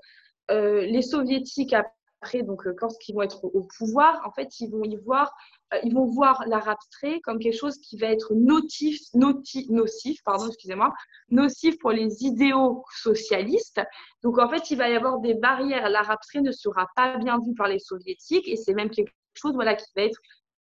euh, 0.49 0.81
les 0.81 1.01
soviétiques 1.01 1.73
après, 2.21 2.43
donc 2.43 2.67
quand 2.75 2.89
ils 3.07 3.15
vont 3.15 3.23
être 3.23 3.43
au 3.43 3.67
pouvoir, 3.77 4.21
en 4.25 4.31
fait, 4.31 4.59
ils 4.59 4.69
vont 4.69 4.83
y 4.83 4.95
voir 4.95 5.33
euh, 5.73 5.79
ils 5.83 5.93
vont 5.93 6.05
voir 6.05 6.43
l'art 6.47 6.67
abstrait 6.67 7.19
comme 7.21 7.39
quelque 7.39 7.57
chose 7.57 7.77
qui 7.77 7.97
va 7.97 8.07
être 8.07 8.33
notif, 8.33 8.99
nocif, 9.13 10.21
pardon, 10.23 10.47
excusez-moi, 10.47 10.93
nocif 11.29 11.77
pour 11.79 11.91
les 11.91 12.23
idéaux 12.23 12.83
socialistes. 13.01 13.81
Donc 14.23 14.37
en 14.39 14.49
fait, 14.49 14.71
il 14.71 14.77
va 14.77 14.89
y 14.89 14.95
avoir 14.95 15.19
des 15.19 15.33
barrières. 15.33 15.89
L'art 15.89 16.11
abstrait 16.11 16.41
ne 16.41 16.51
sera 16.51 16.87
pas 16.95 17.17
bien 17.17 17.39
vu 17.39 17.53
par 17.55 17.67
les 17.67 17.79
soviétiques 17.79 18.47
et 18.47 18.55
c'est 18.55 18.73
même 18.73 18.89
quelque 18.89 19.11
chose 19.33 19.53
voilà, 19.53 19.75
qui 19.75 19.85
va 19.95 20.03
être 20.03 20.19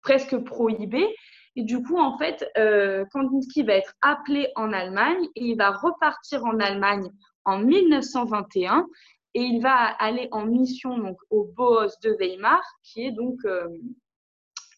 presque 0.01 0.37
prohibé. 0.43 1.07
Et 1.55 1.63
du 1.63 1.81
coup, 1.83 1.99
en 1.99 2.17
fait, 2.17 2.49
euh, 2.57 3.05
Kandinsky 3.11 3.63
va 3.63 3.73
être 3.73 3.93
appelé 4.01 4.51
en 4.55 4.73
Allemagne 4.73 5.27
et 5.35 5.45
il 5.45 5.57
va 5.57 5.71
repartir 5.71 6.43
en 6.45 6.59
Allemagne 6.59 7.09
en 7.45 7.59
1921 7.59 8.87
et 9.33 9.41
il 9.41 9.61
va 9.61 9.73
aller 9.73 10.27
en 10.31 10.45
mission 10.45 10.97
donc, 10.97 11.17
au 11.29 11.45
Boos 11.45 11.89
de 12.03 12.15
Weimar, 12.19 12.61
qui 12.83 13.05
est 13.05 13.11
donc 13.11 13.39
euh, 13.45 13.67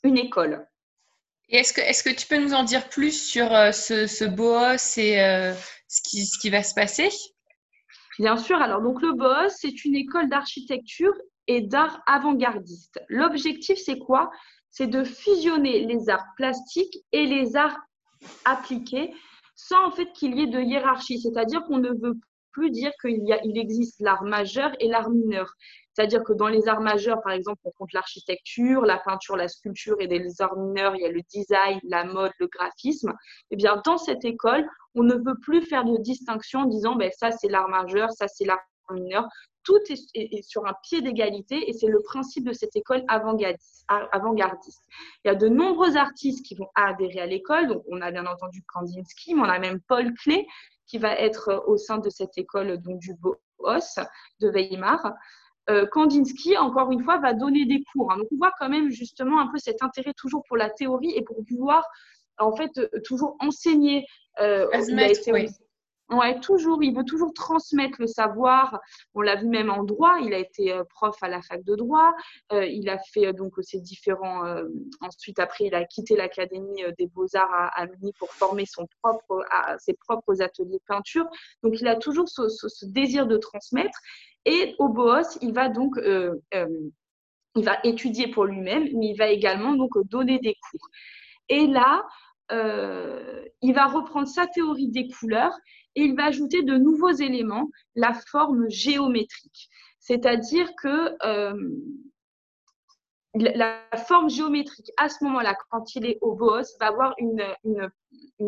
une 0.04 0.18
école. 0.18 0.68
Et 1.50 1.58
est-ce 1.58 1.74
que, 1.74 1.82
est 1.82 2.04
que 2.04 2.16
tu 2.20 2.28
peux 2.28 2.38
nous 2.38 2.54
en 2.54 2.64
dire 2.64 2.90
plus 2.90 3.30
sur 3.30 3.54
euh, 3.54 3.72
ce, 3.72 4.08
ce 4.08 4.26
BOOS 4.26 5.00
et 5.00 5.22
euh, 5.22 5.54
ce, 5.88 6.02
qui, 6.02 6.26
ce 6.26 6.40
qui 6.40 6.50
va 6.50 6.64
se 6.64 6.74
passer? 6.74 7.10
Bien 8.18 8.38
sûr. 8.38 8.62
Alors, 8.62 8.82
donc 8.82 9.02
le 9.02 9.14
BOOS, 9.14 9.50
c'est 9.50 9.86
une 9.86 9.96
école 9.96 10.30
d'architecture 10.30 11.14
et 11.48 11.62
d'art 11.62 12.02
avant-gardiste. 12.08 13.00
L'objectif, 13.10 13.78
c'est 13.78 14.00
quoi? 14.00 14.32
C'est 14.72 14.88
de 14.88 15.04
fusionner 15.04 15.86
les 15.86 16.10
arts 16.10 16.26
plastiques 16.36 16.98
et 17.12 17.26
les 17.26 17.56
arts 17.56 17.78
appliqués 18.46 19.14
sans 19.56 19.88
en 19.88 19.92
fait 19.92 20.12
qu'il 20.14 20.36
y 20.36 20.42
ait 20.42 20.48
de 20.48 20.60
hiérarchie. 20.60 21.22
C'est-à-dire 21.22 21.64
qu'on 21.64 21.78
ne 21.78 21.90
veut 21.90 22.20
plus 22.56 22.72
dire 22.72 22.92
qu'il 23.02 23.22
il 23.44 23.58
existe 23.58 24.00
l'art 24.00 24.24
majeur 24.24 24.72
et 24.80 24.88
l'art 24.88 25.10
mineur. 25.10 25.54
C'est-à-dire 25.94 26.24
que 26.24 26.34
dans 26.34 26.48
les 26.48 26.68
arts 26.68 26.82
majeurs, 26.82 27.22
par 27.22 27.34
exemple, 27.34 27.60
on 27.66 27.72
compte 27.72 27.92
l'architecture, 27.94 28.82
la 28.82 28.98
peinture, 28.98 29.36
la 29.36 29.48
sculpture, 29.48 29.96
et 30.00 30.08
les 30.08 30.42
arts 30.42 30.58
mineurs, 30.58 30.96
il 30.96 31.02
y 31.02 31.06
a 31.06 31.10
le 31.10 31.22
design, 31.30 31.80
la 31.84 32.06
mode, 32.06 32.32
le 32.40 32.48
graphisme. 32.48 33.14
Eh 33.52 33.56
bien, 33.58 33.82
dans 33.86 33.98
cette 33.98 34.24
école, 34.24 34.66
on 34.94 35.04
ne 35.04 35.16
veut 35.16 35.38
plus 35.42 35.62
faire 35.64 35.84
de 35.84 35.98
distinction 35.98 36.62
en 36.62 36.66
disant, 36.66 36.96
ben, 36.96 37.12
ça 37.12 37.32
c'est 37.32 37.50
l'art 37.50 37.70
majeur, 37.70 38.10
ça 38.12 38.28
c'est 38.28 38.46
l'art 38.46 38.64
mineur. 38.90 39.26
Tout 39.66 39.80
est, 39.90 40.42
sur 40.44 40.66
un 40.66 40.74
pied 40.84 41.02
d'égalité 41.02 41.70
et 41.70 41.74
c'est 41.74 41.88
le 41.88 42.02
principe 42.02 42.46
de 42.46 42.54
cette 42.54 42.76
école 42.76 43.04
avant-gardiste. 43.08 44.84
Il 45.24 45.28
y 45.28 45.32
a 45.32 45.36
de 45.36 45.48
nombreux 45.48 45.98
artistes 45.98 46.46
qui 46.46 46.56
vont 46.56 46.70
adhérer 46.76 47.20
à 47.20 47.26
l'école. 47.26 47.68
Donc, 47.68 47.84
on 47.90 48.00
a 48.02 48.12
bien 48.12 48.26
entendu 48.26 48.64
Kandinsky, 48.72 49.34
mais 49.34 49.42
on 49.42 49.46
a 49.46 49.60
même 49.60 49.82
Paul 49.88 50.14
Klee 50.14 50.46
qui 50.88 51.00
va 51.00 51.14
être 51.16 51.64
au 51.68 51.78
sein 51.78 51.98
de 51.98 52.10
cette 52.10 52.38
école 52.38 52.78
donc, 52.78 53.00
du 53.00 53.16
BOS 53.16 54.00
de 54.40 54.50
Weimar. 54.50 55.14
Euh, 55.70 55.88
Kandinsky, 55.88 56.58
encore 56.58 56.92
une 56.92 57.04
fois, 57.04 57.18
va 57.18 57.34
donner 57.34 57.66
des 57.66 57.84
cours. 57.92 58.12
Hein. 58.12 58.18
Donc, 58.18 58.28
on 58.32 58.38
voit 58.38 58.52
quand 58.60 58.70
même 58.70 58.92
justement 58.92 59.42
un 59.42 59.48
peu 59.48 59.58
cet 59.58 59.82
intérêt 59.82 60.14
toujours 60.16 60.44
pour 60.48 60.58
la 60.58 60.70
théorie 60.70 61.12
et 61.16 61.24
pour 61.24 61.38
pouvoir, 61.48 61.84
en 62.38 62.56
fait, 62.56 62.78
euh, 62.78 62.88
toujours 63.04 63.36
enseigner. 63.40 64.06
Euh, 64.40 64.68
Ouais, 66.10 66.40
toujours. 66.40 66.84
Il 66.84 66.96
veut 66.96 67.04
toujours 67.04 67.34
transmettre 67.34 68.00
le 68.00 68.06
savoir. 68.06 68.80
On 69.16 69.22
l'a 69.22 69.36
vu 69.36 69.48
même 69.48 69.72
en 69.72 69.84
droit. 69.84 70.18
Il 70.22 70.36
a 70.36 70.38
été 70.38 70.72
euh, 70.72 70.84
prof 70.84 71.16
à 71.24 71.28
la 71.28 71.42
fac 71.42 71.64
de 71.64 71.76
droit. 71.76 72.14
Euh, 72.52 72.66
il 72.66 72.90
a 72.90 73.00
fait 73.00 73.28
euh, 73.28 73.34
donc 73.34 73.54
ses 73.62 73.80
différents. 73.82 74.44
ensuite, 75.02 75.40
après, 75.40 75.66
il 75.66 75.76
a 75.76 75.84
quitté 75.86 76.16
l'académie 76.16 76.84
des 76.98 77.08
beaux-arts 77.08 77.52
à, 77.52 77.82
à, 77.82 77.88
pour 78.20 78.32
former 78.34 78.66
ses 78.66 79.94
propres 79.94 80.42
ateliers 80.42 80.78
de 80.78 80.84
peinture. 80.88 81.26
Donc, 81.64 81.80
il 81.80 81.88
a 81.88 81.96
toujours 81.96 82.30
ce, 82.30 82.50
ce, 82.50 82.86
désir 82.86 83.26
de 83.26 83.38
transmettre. 83.38 83.98
Et 84.46 84.76
au 84.78 84.90
BOOS, 84.90 85.40
il 85.42 85.54
va 85.54 85.70
donc 85.70 85.96
il 87.58 87.64
va 87.64 87.78
étudier 87.84 88.28
pour 88.28 88.46
lui-même, 88.46 88.84
mais 88.96 89.08
il 89.08 89.16
va 89.18 89.30
également 89.30 89.74
donc 89.74 89.92
donner 90.10 90.40
des 90.40 90.56
cours. 90.70 90.88
Et 91.50 91.66
là, 91.66 92.04
il 92.52 93.74
va 93.74 93.88
reprendre 93.88 94.28
sa 94.28 94.46
théorie 94.46 94.90
des 94.90 95.08
couleurs 95.08 95.58
et 95.96 96.04
il 96.04 96.16
va 96.16 96.26
ajouter 96.26 96.64
de 96.64 96.76
nouveaux 96.78 97.12
éléments, 97.12 97.70
la 97.96 98.14
forme 98.14 98.70
géométrique. 98.70 99.70
C'est-à-dire 100.00 100.70
que 100.82 101.16
euh, 101.26 101.70
la 103.34 103.82
forme 104.08 104.30
géométrique, 104.30 104.92
à 104.98 105.10
ce 105.10 105.24
moment-là, 105.26 105.56
quand 105.70 105.96
il 105.96 106.06
est 106.06 106.18
au 106.22 106.36
Boos, 106.36 106.64
va 106.80 106.88
avoir 106.88 107.14
une, 107.18 107.44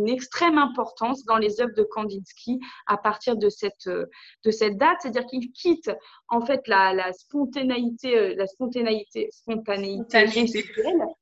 extrême 0.08 0.58
importance 0.58 1.26
dans 1.26 1.38
les 1.38 1.60
œuvres 1.62 1.76
de 1.76 1.84
Kandinsky 1.84 2.60
à 2.88 2.98
partir 2.98 3.38
de 3.38 3.50
cette, 3.50 3.88
de 3.90 4.52
cette 4.52 4.78
date. 4.78 4.98
C'est-à-dire 5.02 5.26
qu'il 5.26 5.52
quitte 5.52 5.92
en 6.30 6.42
fait 6.42 6.68
la, 6.68 7.12
spontanéité, 7.14 8.36
la 8.36 8.48
spontanéité, 8.48 9.30
spontanéité, 9.32 10.28
spontanéité 10.28 11.18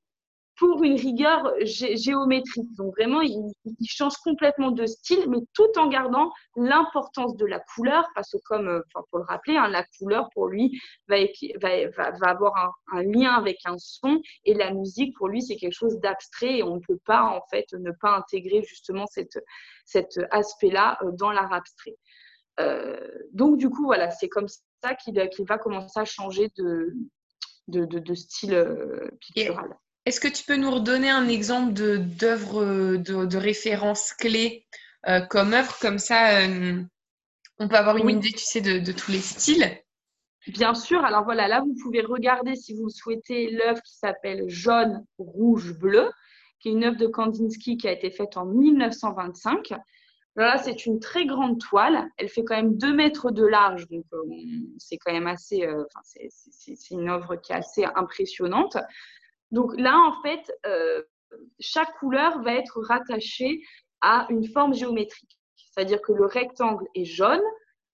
pour 0.57 0.83
une 0.83 0.95
rigueur 0.95 1.53
géométrique. 1.61 2.73
Donc 2.75 2.95
vraiment, 2.95 3.21
il, 3.21 3.53
change 3.87 4.15
complètement 4.17 4.71
de 4.71 4.85
style, 4.85 5.29
mais 5.29 5.39
tout 5.53 5.69
en 5.77 5.87
gardant 5.87 6.31
l'importance 6.55 7.35
de 7.35 7.45
la 7.45 7.59
couleur, 7.59 8.07
parce 8.15 8.31
que 8.31 8.37
comme, 8.45 8.67
euh, 8.67 8.81
pour 9.09 9.19
le 9.19 9.25
rappeler, 9.25 9.57
hein, 9.57 9.67
la 9.67 9.85
couleur 9.97 10.29
pour 10.33 10.47
lui 10.47 10.79
va, 11.07 11.17
va, 11.61 12.11
va, 12.11 12.27
avoir 12.27 12.73
un, 12.93 13.03
lien 13.03 13.33
avec 13.33 13.57
un 13.65 13.77
son, 13.77 14.21
et 14.45 14.53
la 14.53 14.73
musique 14.73 15.15
pour 15.17 15.27
lui 15.27 15.41
c'est 15.41 15.55
quelque 15.55 15.73
chose 15.73 15.99
d'abstrait, 15.99 16.57
et 16.57 16.63
on 16.63 16.75
ne 16.75 16.81
peut 16.81 16.99
pas 17.05 17.23
en 17.23 17.41
fait 17.49 17.65
ne 17.73 17.91
pas 17.91 18.15
intégrer 18.15 18.63
justement 18.63 19.05
cette, 19.07 19.39
cet 19.85 20.19
aspect-là 20.31 20.97
euh, 21.01 21.11
dans 21.11 21.31
l'art 21.31 21.53
abstrait. 21.53 21.95
Euh, 22.59 22.97
donc 23.33 23.57
du 23.57 23.69
coup, 23.69 23.85
voilà, 23.85 24.11
c'est 24.11 24.29
comme 24.29 24.47
ça 24.81 24.95
qu'il 24.95 25.15
va 25.47 25.57
commencer 25.57 25.99
à 25.99 26.05
changer 26.05 26.49
de, 26.57 26.93
de, 27.67 27.85
de, 27.85 28.13
style 28.13 28.57
pictural. 29.19 29.75
Est-ce 30.05 30.19
que 30.19 30.27
tu 30.27 30.43
peux 30.45 30.55
nous 30.55 30.69
redonner 30.69 31.09
un 31.09 31.27
exemple 31.27 31.73
d'œuvre 31.73 32.63
de, 32.63 32.97
de, 32.97 33.25
de, 33.25 33.37
référence 33.37 34.13
clé 34.13 34.67
euh, 35.07 35.21
comme 35.21 35.53
œuvre? 35.53 35.75
Comme 35.79 35.97
ça, 35.97 36.41
euh, 36.41 36.79
on 37.57 37.67
peut 37.67 37.75
avoir 37.75 37.97
une 37.97 38.09
idée, 38.09 38.31
tu 38.31 38.45
sais, 38.45 38.61
de, 38.61 38.91
tous 38.91 39.11
les 39.11 39.19
styles. 39.19 39.79
Bien 40.47 40.75
sûr. 40.75 41.03
Alors 41.03 41.23
voilà, 41.23 41.47
là, 41.47 41.61
vous 41.61 41.75
pouvez 41.81 42.01
regarder 42.01 42.55
si 42.55 42.75
vous 42.75 42.89
souhaitez 42.89 43.49
l'œuvre 43.49 43.81
qui 43.81 43.97
s'appelle 43.97 44.43
Jaune, 44.47 45.03
Rouge, 45.17 45.73
Bleu, 45.73 46.11
qui 46.59 46.69
est 46.69 46.73
une 46.73 46.83
œuvre 46.83 46.97
de 46.97 47.07
Kandinsky 47.07 47.77
qui 47.77 47.87
a 47.87 47.91
été 47.91 48.11
faite 48.11 48.37
en 48.37 48.45
1925. 48.45 49.73
là, 50.35 50.59
c'est 50.59 50.85
une 50.85 50.99
très 50.99 51.25
grande 51.25 51.59
toile. 51.59 52.07
Elle 52.17 52.29
fait 52.29 52.43
quand 52.43 52.55
même 52.55 52.77
2 52.77 52.93
mètres 52.93 53.31
de 53.31 53.43
large, 53.43 53.87
donc 53.87 54.05
euh, 54.13 54.21
c'est 54.77 54.97
quand 54.97 55.13
même 55.13 55.25
assez. 55.25 55.67
c'est 56.03 56.91
une 56.91 57.09
œuvre 57.09 57.37
qui 57.37 57.53
est 57.53 57.55
assez 57.55 57.85
impressionnante. 57.95 58.77
Donc 59.55 59.71
là, 59.77 59.97
en 59.97 60.21
fait, 60.21 60.51
euh, 60.65 61.01
chaque 61.61 61.97
couleur 61.99 62.41
va 62.41 62.55
être 62.55 62.81
rattachée 62.81 63.61
à 64.01 64.27
une 64.29 64.45
forme 64.45 64.73
géométrique. 64.73 65.39
C'est-à-dire 65.55 66.01
que 66.01 66.11
le 66.11 66.25
rectangle 66.25 66.85
est 66.93 67.05
jaune, 67.05 67.41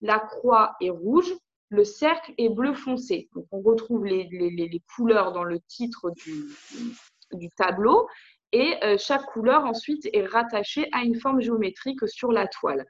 la 0.00 0.18
croix 0.18 0.74
est 0.80 0.90
rouge, 0.90 1.32
le 1.68 1.84
cercle 1.84 2.34
est 2.36 2.48
bleu 2.48 2.74
foncé. 2.74 3.28
Donc 3.36 3.46
on 3.52 3.60
retrouve 3.60 4.04
les, 4.04 4.82
couleurs 4.96 5.30
dans 5.30 5.44
le 5.44 5.60
titre 5.60 6.10
du, 6.10 7.48
tableau 7.56 8.08
et 8.50 8.74
euh, 8.82 8.96
chaque 8.98 9.24
couleur 9.26 9.64
ensuite 9.64 10.08
est 10.12 10.26
rattachée 10.26 10.88
à 10.90 11.04
une 11.04 11.14
forme 11.14 11.40
géométrique 11.40 12.08
sur 12.08 12.32
la 12.32 12.48
toile. 12.48 12.84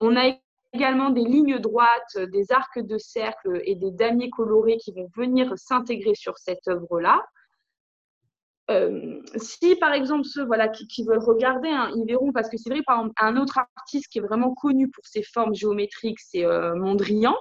On 0.00 0.16
a 0.16 0.32
également 0.72 1.10
des 1.10 1.24
lignes 1.24 1.58
droites, 1.58 2.18
des 2.18 2.52
arcs 2.52 2.78
de 2.78 2.98
cercle 2.98 3.60
et 3.64 3.74
des 3.74 3.90
damiers 3.90 4.30
colorés 4.30 4.76
qui 4.76 4.92
vont 4.92 5.10
venir 5.16 5.58
s'intégrer 5.58 6.14
sur 6.14 6.38
cette 6.38 6.68
œuvre-là. 6.68 7.20
Euh, 8.68 9.20
si 9.36 9.76
par 9.76 9.92
exemple 9.92 10.24
ceux 10.24 10.44
voilà, 10.44 10.68
qui, 10.68 11.04
veulent 11.04 11.22
regarder, 11.22 11.68
hein, 11.68 11.90
ils 11.94 12.04
verront, 12.04 12.32
parce 12.32 12.48
que 12.48 12.56
c'est 12.56 12.70
vrai, 12.70 12.82
par 12.82 12.98
exemple, 12.98 13.14
un 13.20 13.36
autre 13.36 13.58
artiste 13.76 14.08
qui 14.08 14.18
est 14.18 14.22
vraiment 14.22 14.54
connu 14.54 14.90
pour 14.90 15.06
ses 15.06 15.22
formes 15.22 15.54
géométriques, 15.54 16.18
c'est 16.18 16.44
euh, 16.44 16.74
Mondrian, 16.74 17.36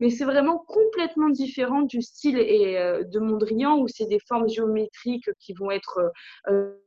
mais 0.00 0.08
c'est 0.08 0.24
vraiment 0.24 0.58
complètement 0.58 1.28
différent 1.28 1.82
du 1.82 2.00
style 2.00 2.38
et, 2.38 2.78
euh, 2.78 3.04
de 3.04 3.18
Mondrian, 3.18 3.78
où 3.78 3.86
c'est 3.86 4.06
des 4.06 4.18
formes 4.26 4.48
géométriques 4.48 5.28
qui 5.40 5.52
vont 5.52 5.70
être 5.70 6.10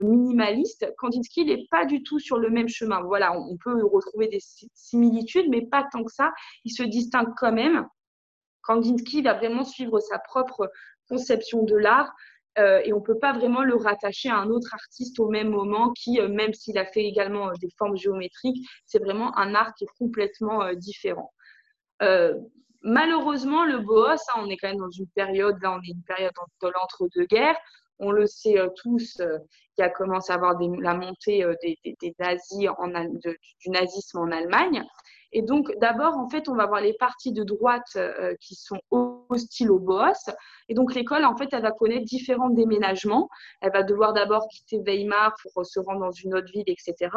minimalistes. 0.01 0.91
Kandinsky 0.97 1.45
n'est 1.45 1.65
pas 1.69 1.85
du 1.85 2.01
tout 2.01 2.19
sur 2.19 2.37
le 2.39 2.49
même 2.49 2.67
chemin. 2.67 3.01
Voilà, 3.03 3.37
on 3.37 3.55
peut 3.57 3.85
retrouver 3.85 4.27
des 4.27 4.41
similitudes, 4.73 5.49
mais 5.49 5.61
pas 5.61 5.85
tant 5.91 6.03
que 6.03 6.11
ça. 6.11 6.33
Il 6.65 6.71
se 6.71 6.83
distingue 6.83 7.33
quand 7.37 7.53
même. 7.53 7.87
Kandinsky 8.63 9.21
va 9.21 9.35
vraiment 9.35 9.63
suivre 9.63 9.99
sa 9.99 10.17
propre 10.17 10.71
conception 11.07 11.63
de 11.63 11.75
l'art 11.75 12.11
euh, 12.57 12.81
et 12.85 12.93
on 12.93 12.99
ne 12.99 13.03
peut 13.03 13.19
pas 13.19 13.33
vraiment 13.33 13.63
le 13.63 13.75
rattacher 13.75 14.29
à 14.29 14.37
un 14.37 14.49
autre 14.49 14.73
artiste 14.73 15.19
au 15.19 15.29
même 15.29 15.49
moment 15.49 15.91
qui, 15.91 16.19
euh, 16.19 16.29
même 16.29 16.53
s'il 16.53 16.77
a 16.77 16.85
fait 16.85 17.03
également 17.03 17.49
euh, 17.49 17.53
des 17.59 17.69
formes 17.77 17.97
géométriques, 17.97 18.65
c'est 18.85 18.99
vraiment 18.99 19.37
un 19.37 19.53
art 19.55 19.73
qui 19.75 19.83
est 19.83 19.97
complètement 19.99 20.73
différent. 20.73 21.33
malheureusement, 22.81 23.65
le 23.65 23.79
Boos, 23.79 24.05
hein, 24.05 24.37
on 24.37 24.49
est 24.49 24.57
quand 24.57 24.69
même 24.69 24.77
dans 24.77 24.91
une 24.91 25.07
période, 25.07 25.57
là 25.61 25.73
on 25.73 25.81
est 25.81 25.91
une 25.91 26.03
période 26.03 26.33
de 26.61 26.67
l'entre-deux-guerres, 26.67 27.57
on 27.99 28.11
le 28.11 28.27
sait 28.27 28.57
tous, 28.75 29.21
qui 29.75 29.81
a 29.81 29.89
commencé 29.89 30.31
à 30.31 30.35
avoir 30.35 30.59
la 30.59 30.93
montée 30.93 31.43
des, 31.61 32.15
nazis 32.19 32.69
du 33.59 33.69
nazisme 33.69 34.19
en 34.19 34.31
Allemagne. 34.31 34.85
Et 35.35 35.41
donc, 35.41 35.69
d'abord, 35.81 36.17
en 36.17 36.29
fait, 36.29 36.47
on 36.47 36.55
va 36.55 36.65
voir 36.65 36.79
les 36.79 36.93
parties 36.93 37.33
de 37.33 37.43
droite 37.43 37.97
euh, 37.97 38.33
qui 38.39 38.55
sont 38.55 38.79
hostiles 38.89 39.69
au 39.69 39.79
BOAS. 39.79 40.33
Et 40.69 40.73
donc, 40.73 40.95
l'école, 40.95 41.25
en 41.25 41.35
fait, 41.35 41.49
elle 41.51 41.61
va 41.61 41.73
connaître 41.73 42.05
différents 42.05 42.49
déménagements. 42.49 43.27
Elle 43.59 43.73
va 43.73 43.83
devoir 43.83 44.13
d'abord 44.13 44.47
quitter 44.47 44.79
Weimar 44.79 45.33
pour 45.43 45.65
se 45.65 45.77
rendre 45.81 45.99
dans 45.99 46.11
une 46.11 46.35
autre 46.35 46.49
ville, 46.53 46.63
etc. 46.67 47.09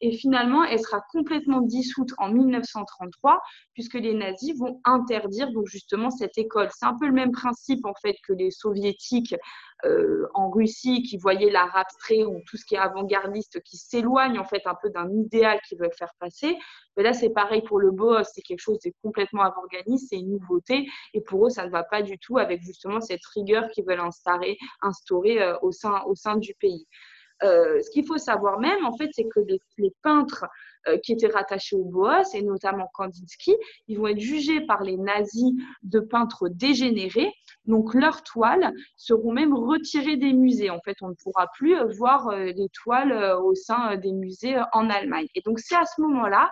Et 0.00 0.10
finalement, 0.10 0.64
elle 0.64 0.80
sera 0.80 1.00
complètement 1.12 1.60
dissoute 1.60 2.10
en 2.18 2.30
1933, 2.32 3.40
puisque 3.72 3.94
les 3.94 4.14
nazis 4.14 4.58
vont 4.58 4.80
interdire, 4.82 5.52
donc, 5.52 5.68
justement, 5.68 6.10
cette 6.10 6.38
école. 6.38 6.70
C'est 6.76 6.86
un 6.86 6.98
peu 6.98 7.06
le 7.06 7.12
même 7.12 7.30
principe, 7.30 7.86
en 7.86 7.94
fait, 8.02 8.16
que 8.26 8.32
les 8.32 8.50
soviétiques 8.50 9.36
euh, 9.84 10.26
en 10.34 10.50
Russie 10.50 11.02
qui 11.02 11.16
voyaient 11.16 11.50
l'art 11.50 11.74
abstrait 11.74 12.24
ou 12.24 12.42
tout 12.46 12.58
ce 12.58 12.66
qui 12.66 12.74
est 12.74 12.78
avant-gardiste 12.78 13.62
qui 13.62 13.78
s'éloigne 13.78 14.38
en 14.38 14.44
fait 14.44 14.60
un 14.66 14.74
peu 14.74 14.90
d'un 14.90 15.10
idéal 15.10 15.58
qu'ils 15.66 15.78
veulent 15.78 15.94
faire 15.98 16.12
passer. 16.18 16.58
Mais 17.00 17.04
là, 17.04 17.14
c'est 17.14 17.30
pareil 17.30 17.62
pour 17.62 17.80
le 17.80 17.92
boss, 17.92 18.28
c'est 18.34 18.42
quelque 18.42 18.60
chose 18.60 18.78
de 18.80 18.92
complètement 19.02 19.40
avant-gardiste, 19.40 20.08
c'est 20.10 20.18
une 20.18 20.32
nouveauté 20.32 20.86
et 21.14 21.22
pour 21.22 21.46
eux, 21.46 21.48
ça 21.48 21.64
ne 21.64 21.70
va 21.70 21.82
pas 21.82 22.02
du 22.02 22.18
tout 22.18 22.36
avec 22.36 22.60
justement 22.60 23.00
cette 23.00 23.24
rigueur 23.34 23.70
qu'ils 23.70 23.86
veulent 23.86 24.00
instaurer, 24.00 24.58
instaurer 24.82 25.40
euh, 25.40 25.56
au, 25.62 25.72
sein, 25.72 26.02
au 26.04 26.14
sein 26.14 26.36
du 26.36 26.52
pays. 26.60 26.86
Euh, 27.42 27.80
ce 27.80 27.90
qu'il 27.90 28.04
faut 28.04 28.18
savoir 28.18 28.60
même, 28.60 28.84
en 28.84 28.94
fait, 28.98 29.08
c'est 29.12 29.24
que 29.24 29.40
les, 29.40 29.94
peintres 30.02 30.44
euh, 30.88 30.98
qui 30.98 31.12
étaient 31.12 31.28
rattachés 31.28 31.74
au 31.74 31.84
Boas, 31.84 32.24
et 32.34 32.42
notamment 32.42 32.90
Kandinsky, 32.92 33.56
ils 33.88 33.98
vont 33.98 34.08
être 34.08 34.20
jugés 34.20 34.60
par 34.60 34.82
les 34.82 34.98
nazis 34.98 35.54
de 35.82 36.00
peintres 36.00 36.50
dégénérés. 36.50 37.32
Donc, 37.64 37.94
leurs 37.94 38.22
toiles 38.24 38.74
seront 38.96 39.32
même 39.32 39.54
retirées 39.54 40.18
des 40.18 40.34
musées. 40.34 40.68
En 40.68 40.80
fait, 40.80 40.98
on 41.00 41.08
ne 41.08 41.14
pourra 41.14 41.46
plus 41.54 41.76
voir 41.96 42.28
euh, 42.28 42.44
les 42.44 42.68
toiles 42.74 43.14
au 43.42 43.54
sein 43.54 43.96
des 43.96 44.12
musées 44.12 44.60
en 44.72 44.90
Allemagne. 44.90 45.26
Et 45.34 45.40
donc, 45.40 45.60
c'est 45.60 45.76
à 45.76 45.86
ce 45.86 46.00
moment-là 46.02 46.50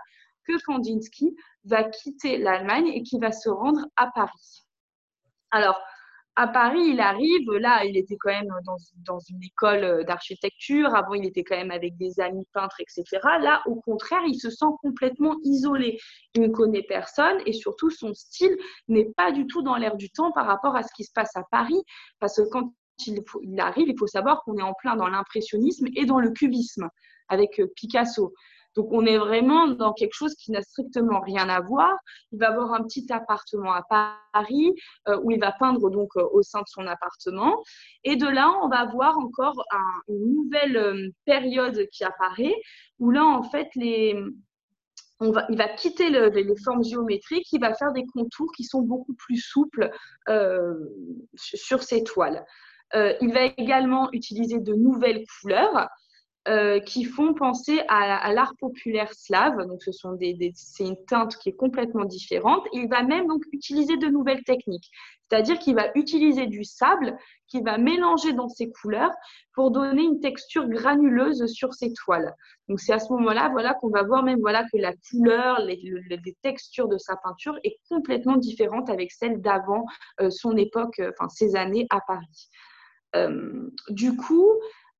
que 0.48 0.64
Kandinsky 0.64 1.36
va 1.64 1.84
quitter 1.84 2.38
l'Allemagne 2.38 2.88
et 2.88 3.02
qui 3.02 3.18
va 3.18 3.32
se 3.32 3.48
rendre 3.48 3.86
à 3.96 4.10
Paris. 4.14 4.64
Alors, 5.50 5.80
à 6.40 6.46
Paris, 6.46 6.90
il 6.90 7.00
arrive, 7.00 7.50
là, 7.58 7.84
il 7.84 7.96
était 7.96 8.16
quand 8.16 8.30
même 8.30 8.48
dans, 8.64 9.18
une 9.18 9.42
école 9.42 10.04
d'architecture, 10.04 10.94
avant, 10.94 11.14
il 11.14 11.26
était 11.26 11.42
quand 11.42 11.56
même 11.56 11.72
avec 11.72 11.96
des 11.96 12.20
amis 12.20 12.46
peintres, 12.52 12.76
etc. 12.78 13.04
Là, 13.40 13.60
au 13.66 13.74
contraire, 13.80 14.22
il 14.24 14.36
se 14.36 14.48
sent 14.48 14.70
complètement 14.80 15.34
isolé. 15.42 15.98
Il 16.34 16.42
ne 16.42 16.48
connaît 16.48 16.84
personne 16.84 17.38
et 17.44 17.52
surtout, 17.52 17.90
son 17.90 18.14
style 18.14 18.56
n'est 18.86 19.10
pas 19.16 19.32
du 19.32 19.48
tout 19.48 19.62
dans 19.62 19.74
l'air 19.74 19.96
du 19.96 20.10
temps 20.10 20.30
par 20.30 20.46
rapport 20.46 20.76
à 20.76 20.84
ce 20.84 20.92
qui 20.94 21.02
se 21.02 21.10
passe 21.12 21.34
à 21.34 21.42
Paris, 21.50 21.82
parce 22.20 22.36
que 22.36 22.48
quand 22.50 22.72
il, 23.06 23.60
arrive, 23.60 23.88
il 23.88 23.98
faut 23.98 24.06
savoir 24.06 24.42
qu'on 24.44 24.56
est 24.58 24.62
en 24.62 24.74
plein 24.74 24.94
dans 24.94 25.08
l'impressionnisme 25.08 25.86
et 25.96 26.06
dans 26.06 26.20
le 26.20 26.30
cubisme 26.30 26.88
avec 27.28 27.60
Picasso. 27.74 28.32
Donc, 28.78 28.92
on 28.92 29.04
est 29.06 29.18
vraiment 29.18 29.66
dans 29.66 29.92
quelque 29.92 30.14
chose 30.14 30.36
qui 30.36 30.52
n'a 30.52 30.62
strictement 30.62 31.18
rien 31.18 31.48
à 31.48 31.60
voir. 31.60 31.92
Il 32.30 32.38
va 32.38 32.50
avoir 32.50 32.74
un 32.74 32.84
petit 32.84 33.12
appartement 33.12 33.72
à 33.72 33.82
Paris 33.82 34.72
euh, 35.08 35.18
où 35.24 35.32
il 35.32 35.40
va 35.40 35.50
peindre 35.50 35.90
donc 35.90 36.10
euh, 36.16 36.22
au 36.32 36.42
sein 36.42 36.60
de 36.60 36.68
son 36.68 36.86
appartement. 36.86 37.60
Et 38.04 38.14
de 38.14 38.28
là, 38.28 38.54
on 38.62 38.68
va 38.68 38.84
voir 38.84 39.18
encore 39.18 39.64
une 40.06 40.32
nouvelle 40.32 40.76
euh, 40.76 41.08
période 41.24 41.88
qui 41.90 42.04
apparaît 42.04 42.54
où 43.00 43.10
là, 43.10 43.24
en 43.24 43.42
fait, 43.42 43.68
il 43.74 44.32
va 45.20 45.68
quitter 45.70 46.10
les 46.10 46.56
formes 46.62 46.84
géométriques, 46.84 47.50
il 47.50 47.60
va 47.60 47.74
faire 47.74 47.90
des 47.90 48.06
contours 48.06 48.52
qui 48.56 48.62
sont 48.62 48.82
beaucoup 48.82 49.14
plus 49.14 49.38
souples 49.38 49.90
sur 51.34 51.82
ces 51.82 52.04
toiles. 52.04 52.44
Il 52.94 53.32
va 53.34 53.46
également 53.56 54.08
utiliser 54.12 54.60
de 54.60 54.74
nouvelles 54.74 55.24
couleurs 55.40 55.88
euh, 56.48 56.80
qui 56.80 57.04
font 57.04 57.34
penser 57.34 57.82
à, 57.88 58.32
l'art 58.32 58.54
populaire 58.58 59.12
slave. 59.12 59.66
Donc, 59.66 59.82
ce 59.82 59.92
sont 59.92 60.12
des, 60.12 60.52
c'est 60.54 60.84
une 60.84 61.04
teinte 61.04 61.36
qui 61.36 61.50
est 61.50 61.56
complètement 61.56 62.06
différente. 62.06 62.64
Il 62.72 62.88
va 62.88 63.02
même 63.02 63.26
donc 63.26 63.42
utiliser 63.52 63.98
de 63.98 64.06
nouvelles 64.06 64.42
techniques, 64.44 64.90
c'est-à-dire 65.28 65.58
qu'il 65.58 65.74
va 65.74 65.90
utiliser 65.94 66.46
du 66.46 66.64
sable 66.64 67.18
qu'il 67.48 67.64
va 67.64 67.76
mélanger 67.76 68.32
dans 68.32 68.48
ses 68.48 68.70
couleurs 68.70 69.10
pour 69.52 69.72
donner 69.72 70.04
une 70.04 70.20
texture 70.20 70.66
granuleuse 70.68 71.44
sur 71.52 71.74
ses 71.74 71.92
toiles. 71.92 72.34
Donc, 72.68 72.80
c'est 72.80 72.94
à 72.94 72.98
ce 72.98 73.12
moment-là, 73.12 73.50
voilà, 73.50 73.74
qu'on 73.74 73.90
va 73.90 74.02
voir 74.02 74.22
même 74.22 74.40
voilà 74.40 74.64
que 74.72 74.78
la 74.78 74.94
couleur, 75.10 75.60
les, 75.60 75.78
textures 76.42 76.88
de 76.88 76.96
sa 76.96 77.16
peinture 77.16 77.58
est 77.62 77.76
complètement 77.90 78.36
différente 78.36 78.88
avec 78.88 79.12
celle 79.12 79.42
d'avant 79.42 79.84
euh, 80.22 80.30
son 80.30 80.56
époque, 80.56 80.98
euh, 81.00 81.10
enfin 81.18 81.28
ses 81.28 81.56
années 81.56 81.86
à 81.90 82.00
Paris. 82.00 82.48
du 83.90 84.16
coup, 84.16 84.46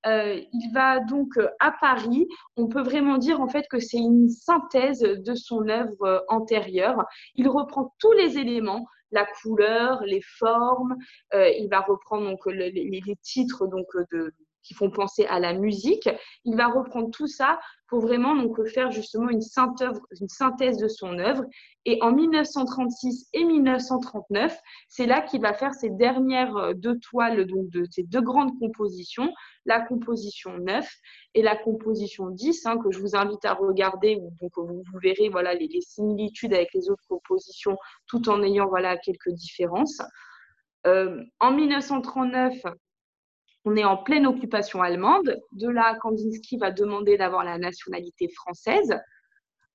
euh, 0.06 0.40
il 0.52 0.72
va 0.72 1.00
donc 1.00 1.36
euh, 1.38 1.48
à 1.60 1.72
Paris. 1.72 2.26
On 2.56 2.68
peut 2.68 2.82
vraiment 2.82 3.18
dire 3.18 3.40
en 3.40 3.48
fait 3.48 3.66
que 3.68 3.80
c'est 3.80 3.98
une 3.98 4.28
synthèse 4.28 5.00
de 5.00 5.34
son 5.34 5.68
œuvre 5.68 6.02
euh, 6.04 6.20
antérieure. 6.28 7.04
Il 7.34 7.48
reprend 7.48 7.94
tous 7.98 8.12
les 8.12 8.38
éléments, 8.38 8.86
la 9.10 9.26
couleur, 9.26 10.02
les 10.04 10.22
formes. 10.22 10.96
il 11.32 11.68
va 11.70 11.80
reprendre 11.80 12.28
donc 12.28 12.46
les, 12.46 12.70
les 12.70 13.16
titres 13.22 13.66
donc 13.66 13.86
de 14.12 14.34
qui 14.68 14.74
font 14.74 14.90
penser 14.90 15.24
à 15.26 15.40
la 15.40 15.54
musique. 15.54 16.10
Il 16.44 16.56
va 16.56 16.66
reprendre 16.68 17.10
tout 17.10 17.26
ça 17.26 17.58
pour 17.88 18.00
vraiment 18.00 18.36
donc 18.36 18.62
faire 18.68 18.90
justement 18.90 19.30
une, 19.30 19.40
une 19.40 20.28
synthèse 20.28 20.76
de 20.76 20.88
son 20.88 21.18
œuvre. 21.18 21.42
Et 21.86 21.98
en 22.02 22.12
1936 22.12 23.28
et 23.32 23.44
1939, 23.44 24.54
c'est 24.88 25.06
là 25.06 25.22
qu'il 25.22 25.40
va 25.40 25.54
faire 25.54 25.72
ses 25.72 25.88
dernières 25.88 26.54
euh, 26.56 26.74
deux 26.74 26.98
toiles, 26.98 27.46
donc 27.46 27.70
de 27.70 27.86
ces 27.90 28.02
deux 28.02 28.20
grandes 28.20 28.58
compositions, 28.58 29.32
la 29.64 29.80
composition 29.80 30.58
9 30.58 30.86
et 31.32 31.42
la 31.42 31.56
composition 31.56 32.28
10, 32.28 32.66
hein, 32.66 32.76
que 32.76 32.90
je 32.90 33.00
vous 33.00 33.16
invite 33.16 33.44
à 33.46 33.54
regarder, 33.54 34.20
donc 34.38 34.52
vous, 34.56 34.82
verrez 35.02 35.30
voilà 35.30 35.54
les, 35.54 35.80
similitudes 35.80 36.52
avec 36.52 36.74
les 36.74 36.90
autres 36.90 37.06
compositions, 37.08 37.78
tout 38.06 38.28
en 38.28 38.42
ayant 38.42 38.68
voilà 38.68 38.98
quelques 38.98 39.30
différences. 39.30 40.02
Euh, 40.86 41.22
en 41.40 41.52
1939, 41.52 42.54
on 43.68 43.76
est 43.76 43.84
en 43.84 43.98
pleine 43.98 44.26
occupation 44.26 44.80
allemande. 44.80 45.38
De 45.52 45.68
là, 45.68 45.98
Kandinsky 46.00 46.56
va 46.56 46.70
demander 46.70 47.18
d'avoir 47.18 47.44
la 47.44 47.58
nationalité 47.58 48.28
française. 48.28 48.98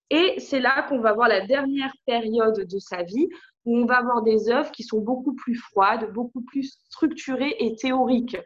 Et 0.09 0.39
c'est 0.39 0.59
là 0.59 0.83
qu'on 0.89 0.99
va 0.99 1.13
voir 1.13 1.27
la 1.27 1.45
dernière 1.45 1.93
période 2.07 2.67
de 2.67 2.79
sa 2.79 3.03
vie 3.03 3.29
où 3.65 3.77
on 3.77 3.85
va 3.85 3.97
avoir 3.97 4.23
des 4.23 4.49
œuvres 4.49 4.71
qui 4.71 4.83
sont 4.83 4.99
beaucoup 4.99 5.35
plus 5.35 5.55
froides, 5.55 6.11
beaucoup 6.11 6.41
plus 6.41 6.79
structurées 6.89 7.55
et 7.59 7.75
théoriques. 7.75 8.37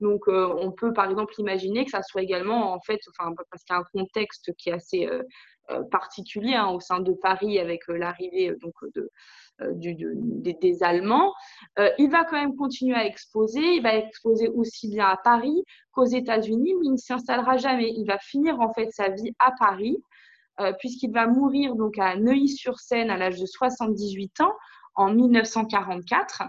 Donc, 0.00 0.28
euh, 0.28 0.52
on 0.58 0.72
peut 0.72 0.92
par 0.92 1.08
exemple 1.08 1.34
imaginer 1.38 1.84
que 1.84 1.92
ça 1.92 2.02
soit 2.02 2.22
également, 2.22 2.72
en 2.74 2.80
fait, 2.80 3.00
enfin, 3.08 3.32
parce 3.50 3.62
qu'il 3.62 3.74
y 3.74 3.78
a 3.78 3.80
un 3.80 3.84
contexte 3.92 4.52
qui 4.56 4.70
est 4.70 4.72
assez 4.72 5.06
euh, 5.06 5.22
particulier 5.90 6.54
hein, 6.54 6.68
au 6.68 6.80
sein 6.80 7.00
de 7.00 7.12
Paris 7.12 7.58
avec 7.58 7.82
l'arrivée 7.88 8.54
donc 8.60 8.74
de, 8.94 9.10
euh, 9.62 9.72
des, 9.74 10.82
Allemands. 10.82 11.32
Euh, 11.78 11.88
il 11.98 12.10
va 12.10 12.24
quand 12.24 12.36
même 12.36 12.56
continuer 12.56 12.94
à 12.94 13.06
exposer. 13.06 13.76
Il 13.76 13.82
va 13.82 13.94
exposer 13.94 14.48
aussi 14.48 14.88
bien 14.88 15.06
à 15.06 15.16
Paris 15.16 15.64
qu'aux 15.92 16.04
États-Unis, 16.04 16.74
mais 16.74 16.86
il 16.86 16.92
ne 16.92 16.96
s'installera 16.96 17.56
jamais. 17.56 17.90
Il 17.96 18.04
va 18.06 18.18
finir 18.18 18.60
en 18.60 18.72
fait 18.74 18.90
sa 18.90 19.08
vie 19.08 19.32
à 19.38 19.52
Paris, 19.58 19.96
euh, 20.60 20.72
puisqu'il 20.78 21.12
va 21.12 21.26
mourir 21.26 21.74
donc 21.74 21.98
à 21.98 22.16
Neuilly-sur-Seine 22.16 23.10
à 23.10 23.16
l'âge 23.16 23.40
de 23.40 23.46
78 23.46 24.42
ans 24.42 24.52
en 24.94 25.12
1944. 25.14 26.42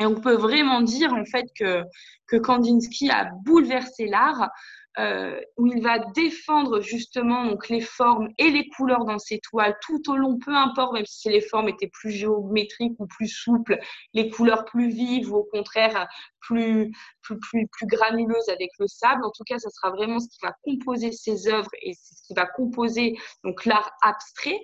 Et 0.00 0.06
on 0.06 0.20
peut 0.20 0.36
vraiment 0.36 0.82
dire 0.82 1.14
en 1.14 1.24
fait 1.24 1.46
que, 1.58 1.82
que 2.26 2.36
Kandinsky 2.36 3.10
a 3.10 3.30
bouleversé 3.44 4.06
l'art 4.06 4.50
euh, 4.98 5.40
où 5.56 5.66
il 5.66 5.82
va 5.82 5.98
défendre 6.14 6.80
justement 6.80 7.46
donc, 7.46 7.70
les 7.70 7.80
formes 7.80 8.28
et 8.36 8.50
les 8.50 8.68
couleurs 8.68 9.06
dans 9.06 9.18
ses 9.18 9.38
toiles 9.38 9.74
tout 9.80 10.02
au 10.10 10.16
long, 10.16 10.38
peu 10.38 10.54
importe, 10.54 10.92
même 10.92 11.06
si 11.06 11.30
les 11.30 11.40
formes 11.40 11.70
étaient 11.70 11.90
plus 11.90 12.10
géométriques 12.10 12.98
ou 12.98 13.06
plus 13.06 13.28
souples, 13.28 13.78
les 14.12 14.28
couleurs 14.28 14.66
plus 14.66 14.90
vives 14.90 15.32
ou 15.32 15.36
au 15.36 15.44
contraire 15.44 16.08
plus, 16.40 16.92
plus, 17.22 17.38
plus, 17.38 17.66
plus 17.68 17.86
granuleuses 17.86 18.48
avec 18.50 18.70
le 18.78 18.86
sable. 18.86 19.24
En 19.24 19.30
tout 19.30 19.44
cas, 19.46 19.58
ça 19.58 19.70
sera 19.70 19.90
vraiment 19.90 20.20
ce 20.20 20.28
qui 20.28 20.38
va 20.42 20.54
composer 20.62 21.10
ses 21.10 21.48
œuvres 21.48 21.70
et 21.80 21.94
ce 21.94 22.26
qui 22.26 22.34
va 22.34 22.44
composer 22.44 23.16
donc 23.44 23.64
l'art 23.64 23.90
abstrait. 24.02 24.60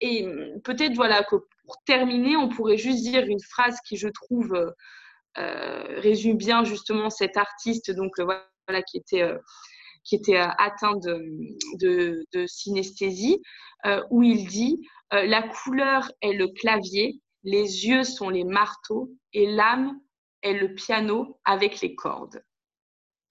Et 0.00 0.26
hum, 0.26 0.60
peut-être 0.64 0.94
voilà 0.94 1.22
que 1.22 1.36
pour 1.64 1.76
terminer, 1.86 2.36
on 2.36 2.48
pourrait 2.48 2.78
juste 2.78 3.04
dire 3.04 3.24
une 3.26 3.40
phrase 3.40 3.78
qui, 3.86 3.96
je 3.96 4.08
trouve, 4.08 4.74
euh, 5.38 6.00
résume 6.00 6.36
bien 6.36 6.64
justement 6.64 7.10
cet 7.10 7.36
artiste 7.36 7.92
donc 7.92 8.18
euh, 8.18 8.24
voilà 8.24 8.44
qui 8.86 8.98
était 8.98 9.34
qui 10.08 10.16
était 10.16 10.38
euh, 10.38 10.48
atteint 10.58 10.96
de, 10.96 12.24
de, 12.32 12.46
synesthésie, 12.46 13.40
euh, 13.84 14.02
où 14.10 14.22
il 14.22 14.46
dit 14.46 14.88
euh, 15.12 15.26
La 15.26 15.42
couleur 15.42 16.10
est 16.22 16.32
le 16.32 16.48
clavier, 16.48 17.20
les 17.44 17.86
yeux 17.86 18.04
sont 18.04 18.30
les 18.30 18.44
marteaux 18.44 19.10
et 19.32 19.46
l'âme 19.46 20.00
est 20.42 20.54
le 20.54 20.74
piano 20.74 21.38
avec 21.44 21.80
les 21.80 21.94
cordes. 21.94 22.42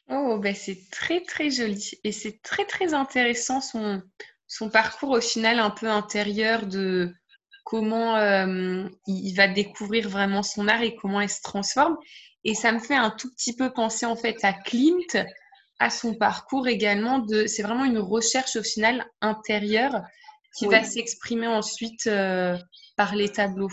Oh, 0.10 0.38
ben 0.38 0.56
c'est 0.56 0.90
très 0.90 1.22
très 1.22 1.50
joli 1.50 1.92
et 2.04 2.14
c'est 2.14 2.42
très 2.42 2.64
très 2.64 2.94
intéressant 2.94 3.60
son, 3.60 4.02
son 4.46 4.70
parcours 4.70 5.10
au 5.10 5.22
final 5.22 5.60
un 5.60 5.70
peu 5.70 5.88
intérieur 5.88 6.66
de 6.66 7.14
comment 7.66 8.18
il 9.06 9.34
va 9.36 9.50
découvrir 9.50 10.08
vraiment 10.08 10.44
son 10.44 10.70
art 10.70 10.82
et 10.82 10.96
comment 10.96 11.20
il 11.20 11.30
se 11.30 11.42
transforme. 11.42 11.98
Et 12.48 12.56
ça 12.56 12.72
me 12.72 12.80
fait 12.80 12.96
un 12.96 13.10
tout 13.10 13.30
petit 13.30 13.54
peu 13.54 13.74
penser 13.74 14.06
en 14.06 14.16
fait 14.16 14.38
à 14.44 14.54
Klimt, 14.54 15.18
à 15.80 15.90
son 15.90 16.16
parcours 16.16 16.70
également. 16.70 17.20
De, 17.20 17.46
c'est 17.46 17.62
vraiment 17.62 17.84
une 17.84 18.00
recherche 18.00 18.56
au 18.56 18.64
final 18.64 19.06
intérieure 19.20 20.02
qui 20.58 20.66
va 20.66 20.82
s'exprimer 20.82 21.48
ensuite 21.48 22.08
euh, 22.08 22.58
par 22.96 23.16
les 23.16 23.30
tableaux. 23.30 23.70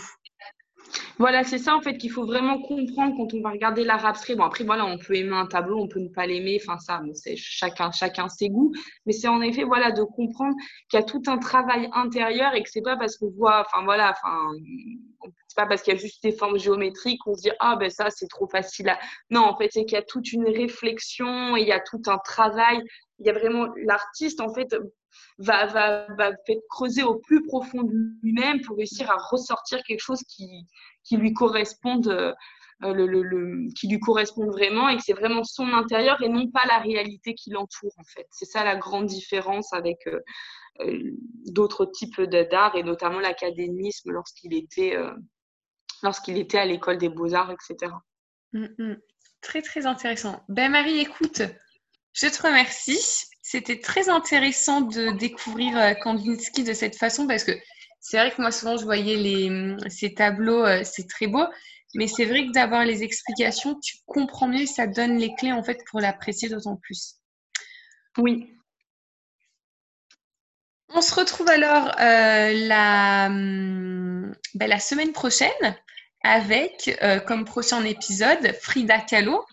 Voilà, 1.17 1.43
c'est 1.43 1.57
ça 1.57 1.75
en 1.75 1.81
fait 1.81 1.97
qu'il 1.97 2.11
faut 2.11 2.25
vraiment 2.25 2.61
comprendre 2.61 3.15
quand 3.15 3.33
on 3.33 3.41
va 3.41 3.51
regarder 3.51 3.83
l'art 3.85 4.05
abstrait. 4.05 4.35
Bon, 4.35 4.43
après, 4.43 4.63
voilà, 4.65 4.85
on 4.85 4.97
peut 4.97 5.15
aimer 5.15 5.35
un 5.35 5.45
tableau, 5.45 5.79
on 5.79 5.87
peut 5.87 5.99
ne 5.99 6.09
pas 6.09 6.25
l'aimer, 6.27 6.59
enfin, 6.61 6.77
ça, 6.77 7.01
c'est 7.13 7.37
chacun, 7.37 7.91
chacun 7.91 8.27
ses 8.27 8.49
goûts. 8.49 8.73
Mais 9.05 9.13
c'est 9.13 9.29
en 9.29 9.41
effet, 9.41 9.63
voilà, 9.63 9.91
de 9.91 10.03
comprendre 10.03 10.55
qu'il 10.89 10.99
y 10.99 11.01
a 11.01 11.05
tout 11.05 11.21
un 11.27 11.37
travail 11.37 11.89
intérieur 11.93 12.53
et 12.53 12.63
que 12.63 12.69
c'est 12.69 12.81
pas 12.81 12.97
parce 12.97 13.17
qu'on 13.17 13.29
voit, 13.31 13.65
enfin, 13.65 13.83
voilà, 13.85 14.11
enfin, 14.11 14.51
c'est 15.47 15.55
pas 15.55 15.67
parce 15.67 15.81
qu'il 15.81 15.93
y 15.93 15.97
a 15.97 15.99
juste 15.99 16.21
des 16.23 16.33
formes 16.33 16.59
géométriques 16.59 17.21
qu'on 17.23 17.35
se 17.35 17.43
dit, 17.43 17.51
ah, 17.59 17.77
ben 17.77 17.89
ça, 17.89 18.09
c'est 18.09 18.27
trop 18.27 18.47
facile. 18.47 18.93
Non, 19.29 19.41
en 19.41 19.57
fait, 19.57 19.69
c'est 19.71 19.85
qu'il 19.85 19.95
y 19.95 19.99
a 19.99 20.03
toute 20.03 20.33
une 20.33 20.47
réflexion, 20.47 21.55
et 21.55 21.61
il 21.61 21.67
y 21.67 21.71
a 21.71 21.79
tout 21.79 22.01
un 22.07 22.17
travail. 22.17 22.81
Il 23.19 23.25
y 23.25 23.29
a 23.29 23.33
vraiment 23.33 23.67
l'artiste, 23.85 24.41
en 24.41 24.53
fait, 24.53 24.75
va, 25.37 25.65
va, 25.67 26.07
va 26.17 26.31
creuser 26.69 27.03
au 27.03 27.15
plus 27.15 27.43
profond 27.43 27.83
de 27.83 27.93
lui-même 28.23 28.61
pour 28.61 28.77
réussir 28.77 29.09
à 29.09 29.17
ressortir 29.17 29.81
quelque 29.83 30.01
chose 30.01 30.23
qui, 30.27 30.65
qui 31.03 31.17
lui 31.17 31.33
corresponde. 31.33 32.07
Euh, 32.83 32.93
le, 32.93 33.05
le, 33.07 33.71
qui 33.73 33.87
lui 33.87 34.01
corresponde 34.01 34.49
vraiment 34.49 34.89
et 34.89 34.97
que 34.97 35.01
c'est 35.01 35.13
vraiment 35.13 35.45
son 35.45 35.71
intérieur 35.71 36.21
et 36.21 36.27
non 36.27 36.51
pas 36.51 36.65
la 36.67 36.79
réalité 36.79 37.33
qui 37.33 37.49
l'entoure 37.49 37.93
en 37.97 38.03
fait. 38.03 38.27
C'est 38.31 38.45
ça 38.45 38.65
la 38.65 38.75
grande 38.75 39.05
différence 39.05 39.71
avec 39.71 40.05
euh, 40.07 40.19
euh, 40.81 41.11
d'autres 41.45 41.85
types 41.85 42.19
d'art 42.21 42.75
et 42.75 42.83
notamment 42.83 43.21
l'académisme 43.21 44.11
lorsqu'il 44.11 44.53
était, 44.53 44.97
lorsqu'il 46.03 46.37
était 46.37 46.57
à 46.57 46.65
l'école 46.65 46.97
des 46.97 47.07
beaux-arts, 47.07 47.51
etc. 47.51 47.93
Mm, 48.51 48.65
mm. 48.77 48.97
Très 49.41 49.61
très 49.61 49.85
intéressant. 49.85 50.43
Ben 50.49 50.69
Marie, 50.69 50.99
écoute, 50.99 51.43
je 52.11 52.27
te 52.27 52.41
remercie. 52.41 53.27
C'était 53.47 53.79
très 53.79 54.09
intéressant 54.09 54.81
de 54.81 55.11
découvrir 55.11 55.77
euh, 55.77 55.93
Kandinsky 55.93 56.63
de 56.63 56.73
cette 56.73 56.95
façon 56.95 57.27
parce 57.27 57.43
que 57.43 57.51
c'est 57.99 58.17
vrai 58.17 58.31
que 58.31 58.41
moi, 58.41 58.51
souvent, 58.51 58.75
je 58.75 58.83
voyais 58.83 59.17
les, 59.17 59.49
hum, 59.51 59.77
ces 59.87 60.15
tableaux, 60.15 60.65
euh, 60.65 60.81
c'est 60.83 61.07
très 61.07 61.27
beau, 61.27 61.45
mais 61.93 62.07
c'est 62.07 62.25
vrai 62.25 62.47
que 62.47 62.51
d'avoir 62.53 62.85
les 62.85 63.03
explications, 63.03 63.79
tu 63.79 63.97
comprends 64.07 64.47
mieux, 64.47 64.65
ça 64.65 64.87
donne 64.87 65.17
les 65.17 65.31
clés 65.35 65.51
en 65.51 65.63
fait 65.63 65.77
pour 65.91 65.99
l'apprécier 65.99 66.49
d'autant 66.49 66.75
plus. 66.75 67.17
Oui. 68.17 68.51
On 70.89 71.03
se 71.03 71.13
retrouve 71.13 71.47
alors 71.47 71.89
euh, 71.99 72.67
la, 72.67 73.27
hum, 73.27 74.35
ben, 74.55 74.67
la 74.67 74.79
semaine 74.79 75.11
prochaine 75.11 75.77
avec, 76.23 76.99
comme 77.27 77.45
prochain 77.45 77.85
épisode, 77.85 78.55
Frida 78.59 79.01
Kahlo 79.01 79.45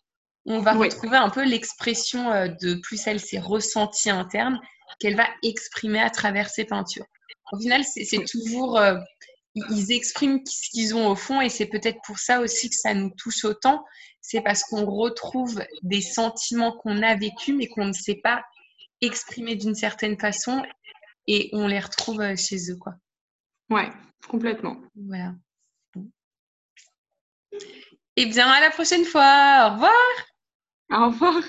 on 0.47 0.61
va 0.61 0.73
retrouver 0.73 1.17
un 1.17 1.31
peu 1.31 1.45
l'expression 1.45 2.31
euh, 2.31 2.49
de 2.49 2.75
plus 2.75 3.07
elle 3.07 3.21
s'est 3.21 3.39
ressentie 3.39 4.11
interne 4.11 4.61
qu'elle 4.99 5.17
va 5.17 5.29
exprimer 5.43 6.01
à 6.01 6.11
travers 6.11 6.51
ses 6.51 6.65
peintures. 6.65 7.07
Au 7.53 7.59
final, 7.59 7.83
c'est 7.85 8.25
toujours, 8.25 8.79
euh, 8.79 8.97
ils 9.55 9.93
expriment 9.93 10.41
ce 10.45 10.71
qu'ils 10.71 10.95
ont 10.95 11.09
au 11.09 11.17
fond 11.17 11.41
et 11.41 11.49
c'est 11.49 11.67
peut-être 11.67 11.99
pour 12.05 12.19
ça 12.19 12.41
aussi 12.41 12.71
que 12.71 12.77
ça 12.77 12.95
nous 12.95 13.11
touche 13.17 13.45
autant. 13.45 13.85
C'est 14.21 14.41
parce 14.41 14.65
qu'on 14.65 14.87
retrouve 14.87 15.63
des 15.83 16.01
sentiments 16.01 16.73
qu'on 16.73 17.03
a 17.03 17.15
vécus 17.15 17.55
mais 17.55 17.69
qu'on 17.69 17.87
ne 17.87 17.93
sait 17.93 18.21
pas 18.23 18.43
exprimer 19.01 19.57
d'une 19.57 19.75
certaine 19.75 20.19
façon 20.19 20.63
et 21.27 21.51
on 21.53 21.67
les 21.67 21.81
retrouve 21.81 22.21
euh, 22.21 22.37
chez 22.37 22.71
eux, 22.71 22.77
quoi. 22.77 22.95
Ouais, 23.71 23.91
complètement. 24.29 24.77
Voilà. 24.97 25.35
Eh 28.17 28.27
bien, 28.27 28.49
à 28.49 28.61
la 28.61 28.71
prochaine 28.71 29.05
fois. 29.05 29.69
Au 29.69 29.75
revoir. 29.75 30.32
Au 30.91 31.07
revoir. 31.11 31.43